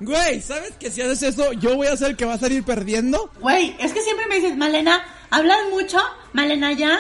[0.01, 2.65] Güey, ¿sabes que si haces eso, yo voy a ser el que va a salir
[2.65, 3.31] perdiendo?
[3.41, 5.99] Güey, es que siempre me dices, Malena, hablas mucho.
[6.33, 6.99] Malena, ya.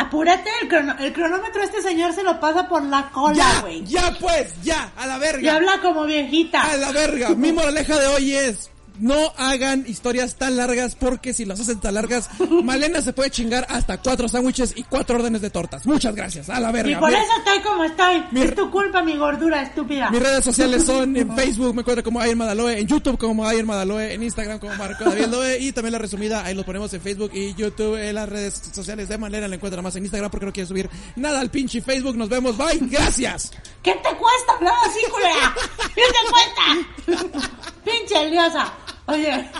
[0.00, 3.84] Apúrate, el, crono- el cronómetro este señor se lo pasa por la cola, Ya, güey.
[3.84, 5.56] ya pues, ya, a la Y verga.
[5.56, 6.62] habla como viejita.
[6.62, 7.30] A la verga.
[7.34, 11.94] Mi moraleja de hoy es, no hagan historias tan largas porque si las hacen tan
[11.94, 12.28] largas,
[12.64, 15.86] Malena se puede chingar hasta cuatro sándwiches y cuatro órdenes de tortas.
[15.86, 16.92] Muchas gracias, a la verga.
[16.92, 18.24] Y por eso estoy como estoy.
[18.30, 20.10] Mi- Es tu culpa, mi gordura estúpida.
[20.10, 23.64] Mis redes sociales son en Facebook, me encuentro como Ayer Madaloe, en YouTube como Ayer
[23.64, 27.00] Madaloe, en Instagram como Marco David Loe y también la resumida, ahí lo ponemos en
[27.00, 30.46] Facebook y YouTube, en las redes sociales de manera la encuentra más en Instagram porque
[30.46, 32.16] no quiero subir nada al pinche Facebook.
[32.16, 33.50] Nos vemos, bye, gracias.
[33.82, 35.54] ¿Qué te cuesta hablar así, culera?
[35.94, 37.50] ¿Qué te cuesta?
[37.84, 38.72] Pinche liosa.
[39.06, 39.50] Oye,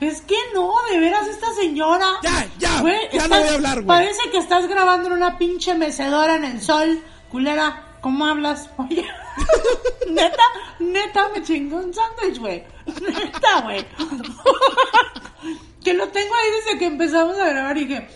[0.00, 2.06] es que no, de veras, esta señora.
[2.22, 3.86] Ya, ya, ya estás- no voy a hablar, güey.
[3.86, 7.02] Parece que estás grabando en una pinche mecedora en el sol.
[7.30, 8.70] Culera, ¿cómo hablas?
[8.78, 9.06] Oye,
[10.10, 10.42] neta,
[10.80, 12.64] neta, me chingó un sándwich, güey.
[13.00, 13.84] Neta, güey.
[15.84, 18.08] que lo tengo ahí desde que empezamos a grabar y dije.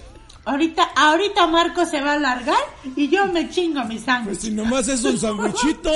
[0.44, 2.58] Ahorita, ahorita Marco se va a largar
[2.96, 4.34] y yo me chingo mi sándwich.
[4.34, 5.92] Pues si nomás es un sándwichito.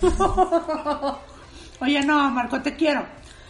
[1.82, 3.04] Oye, no, Marco, te quiero.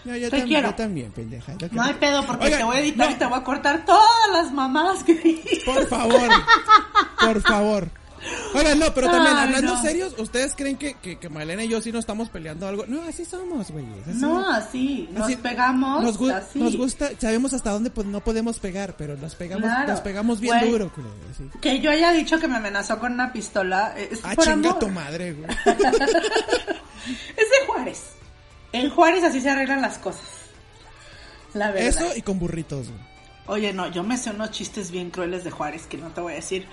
[0.04, 0.70] No, yo, te tam- quiero.
[0.70, 1.52] yo también, pendeja.
[1.58, 1.98] yo No hay también.
[2.12, 4.02] pedo porque Oiga, te voy a editar no, y te voy a cortar todas
[4.32, 5.62] las mamadas que dije.
[5.64, 6.28] Por favor,
[7.20, 7.88] por favor.
[8.54, 9.82] Oigan, no, pero también, Ay, hablando no.
[9.82, 12.84] serios, ¿ustedes creen que, que, que Malena y yo sí nos estamos peleando algo?
[12.86, 13.84] No, así somos, güey.
[14.06, 16.58] No, así, nos así- pegamos, Nos, gu- así.
[16.60, 19.88] nos gusta, sabemos hasta dónde no podemos pegar, pero nos pegamos, Claro.
[19.92, 20.70] nos pegamos bien Güey.
[20.70, 21.14] duro, culero.
[21.32, 21.44] así.
[21.60, 23.92] Que yo haya dicho que me amenazó con una pistola.
[23.96, 24.78] eh, Es Ah, por chinga amor.
[24.78, 25.50] tu madre, güey.
[27.36, 28.02] Es de Juárez.
[28.72, 30.22] En Juárez así se arreglan las cosas.
[31.54, 31.88] La verdad.
[31.88, 32.88] Eso y con burritos.
[33.46, 36.32] Oye, no, yo me sé unos chistes bien crueles de Juárez que no te voy
[36.32, 36.66] a decir.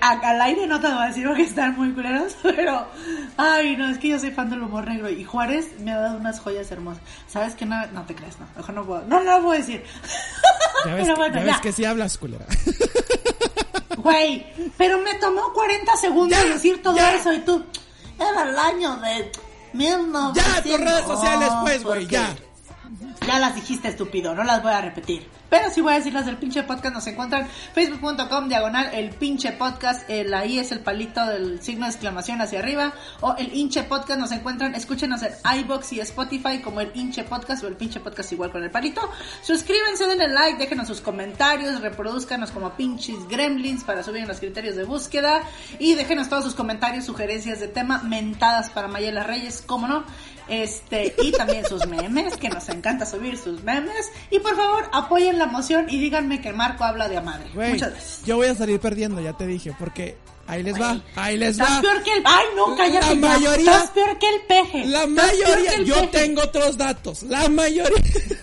[0.00, 2.86] A- al aire no te voy a decir porque están muy culeros, pero.
[3.36, 6.16] Ay, no, es que yo soy fan del humor negro y Juárez me ha dado
[6.18, 7.02] unas joyas hermosas.
[7.28, 7.66] ¿Sabes qué?
[7.66, 8.46] No, no te creas, no.
[8.56, 9.02] Mejor no puedo.
[9.02, 9.84] No, no lo puedo decir.
[10.86, 11.52] Ya ves, pero bueno, ya ya.
[11.54, 12.46] ves que sí hablas, culera.
[13.96, 17.64] Güey, pero me tomó 40 segundos Ya, decir todo eso y tú.
[18.18, 19.30] Era el año de
[19.72, 20.34] 1900.
[20.34, 22.36] Ya, tus redes sociales, pues, güey, ya.
[23.26, 25.28] Ya las dijiste, estúpido, no las voy a repetir.
[25.50, 26.94] Pero sí voy a decir las del pinche podcast.
[26.94, 30.08] Nos encuentran facebook.com diagonal el pinche podcast.
[30.08, 32.92] El ahí es el palito del signo de exclamación hacia arriba.
[33.20, 34.20] O el hinche podcast.
[34.20, 38.32] Nos encuentran, escúchenos en iBox y Spotify como el hinche podcast o el pinche podcast
[38.32, 39.00] igual con el palito.
[39.42, 44.76] Suscríbanse, denle like, déjenos sus comentarios, reproduzcanos como pinches gremlins para subir en los criterios
[44.76, 45.42] de búsqueda.
[45.78, 50.04] Y déjenos todos sus comentarios, sugerencias de tema, mentadas para Mayela Reyes, cómo no.
[50.48, 54.10] Este, y también sus memes, que nos encanta subir sus memes.
[54.30, 57.50] Y por favor, apoyen la moción y díganme que Marco habla de a madre.
[57.54, 58.22] Güey, Muchas gracias.
[58.24, 61.76] yo voy a salir perdiendo, ya te dije, porque ahí les va, ahí les Estás
[61.78, 61.80] va.
[61.82, 62.22] peor que el.
[62.24, 63.14] ¡Ay, no, cállate!
[63.14, 64.86] La mayoría- Estás peor que el peje.
[64.86, 66.06] La mayoría, yo peje.
[66.08, 67.22] tengo otros datos.
[67.24, 68.02] La mayoría.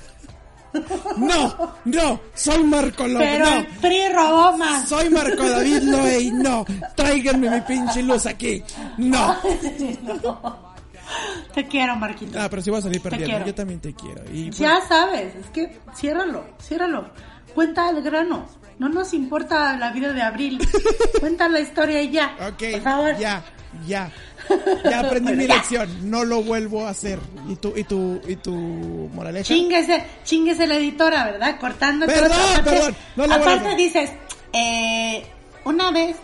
[1.17, 3.55] No, no, soy Marco Lobo, Pero no.
[3.59, 4.89] el PRI robó más.
[4.89, 6.65] Soy Marco David Loey, no.
[6.97, 8.61] Tráiganme mi pinche luz aquí.
[8.97, 9.37] No.
[11.53, 12.39] Te quiero, Marquito.
[12.39, 13.45] Ah, pero sí voy a salir perdiendo.
[13.45, 14.23] Yo también te quiero.
[14.31, 17.09] Y pues, Ya sabes, es que ciérralo, ciérralo.
[17.53, 18.45] Cuenta el grano.
[18.79, 20.59] No nos importa la vida de Abril.
[21.21, 22.35] Cuenta la historia y ya.
[22.49, 23.17] ok, Por favor.
[23.17, 23.43] ya,
[23.87, 24.11] ya.
[24.83, 25.55] Ya aprendí mi ya.
[25.55, 26.09] lección.
[26.11, 27.19] No lo vuelvo a hacer.
[27.47, 29.45] Y tu, y tu, y tu moraleja.
[29.45, 31.57] Chinguese, chinguese la editora, ¿verdad?
[31.59, 32.05] Cortando.
[32.05, 32.37] Perdón, todo.
[32.53, 34.11] Aparte- perdón, no lo Aparte dices,
[34.53, 35.25] eh,
[35.63, 36.17] una vez.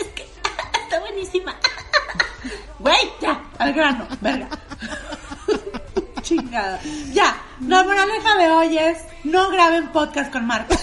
[0.00, 0.22] es que
[0.84, 1.56] está buenísima.
[2.82, 4.48] Güey, ya, al grano, verga.
[6.22, 6.80] Chingada.
[7.12, 10.74] Ya, la moraleja de hoy es: no graben podcast con Marco.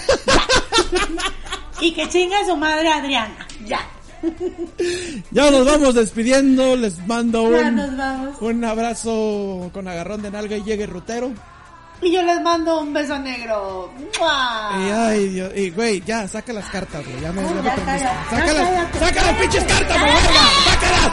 [1.80, 3.46] Y que chinga su madre Adriana.
[3.64, 3.80] Ya.
[5.30, 6.76] Ya nos vamos despidiendo.
[6.76, 7.90] Les mando un,
[8.40, 11.32] un abrazo con agarrón de nalga y llegue rutero.
[12.02, 13.92] Y yo les mando un beso negro.
[14.18, 14.70] ¡Mua!
[14.78, 15.52] Y ay, Dios.
[15.56, 17.20] Y güey, ya, saca las cartas, güey.
[17.20, 17.84] Ya me, ya me Ya prendiste.
[18.08, 18.98] cállate, Saca las, cállate.
[18.98, 20.12] saca las pinches cartas, güey.
[20.64, 21.12] Sácalas.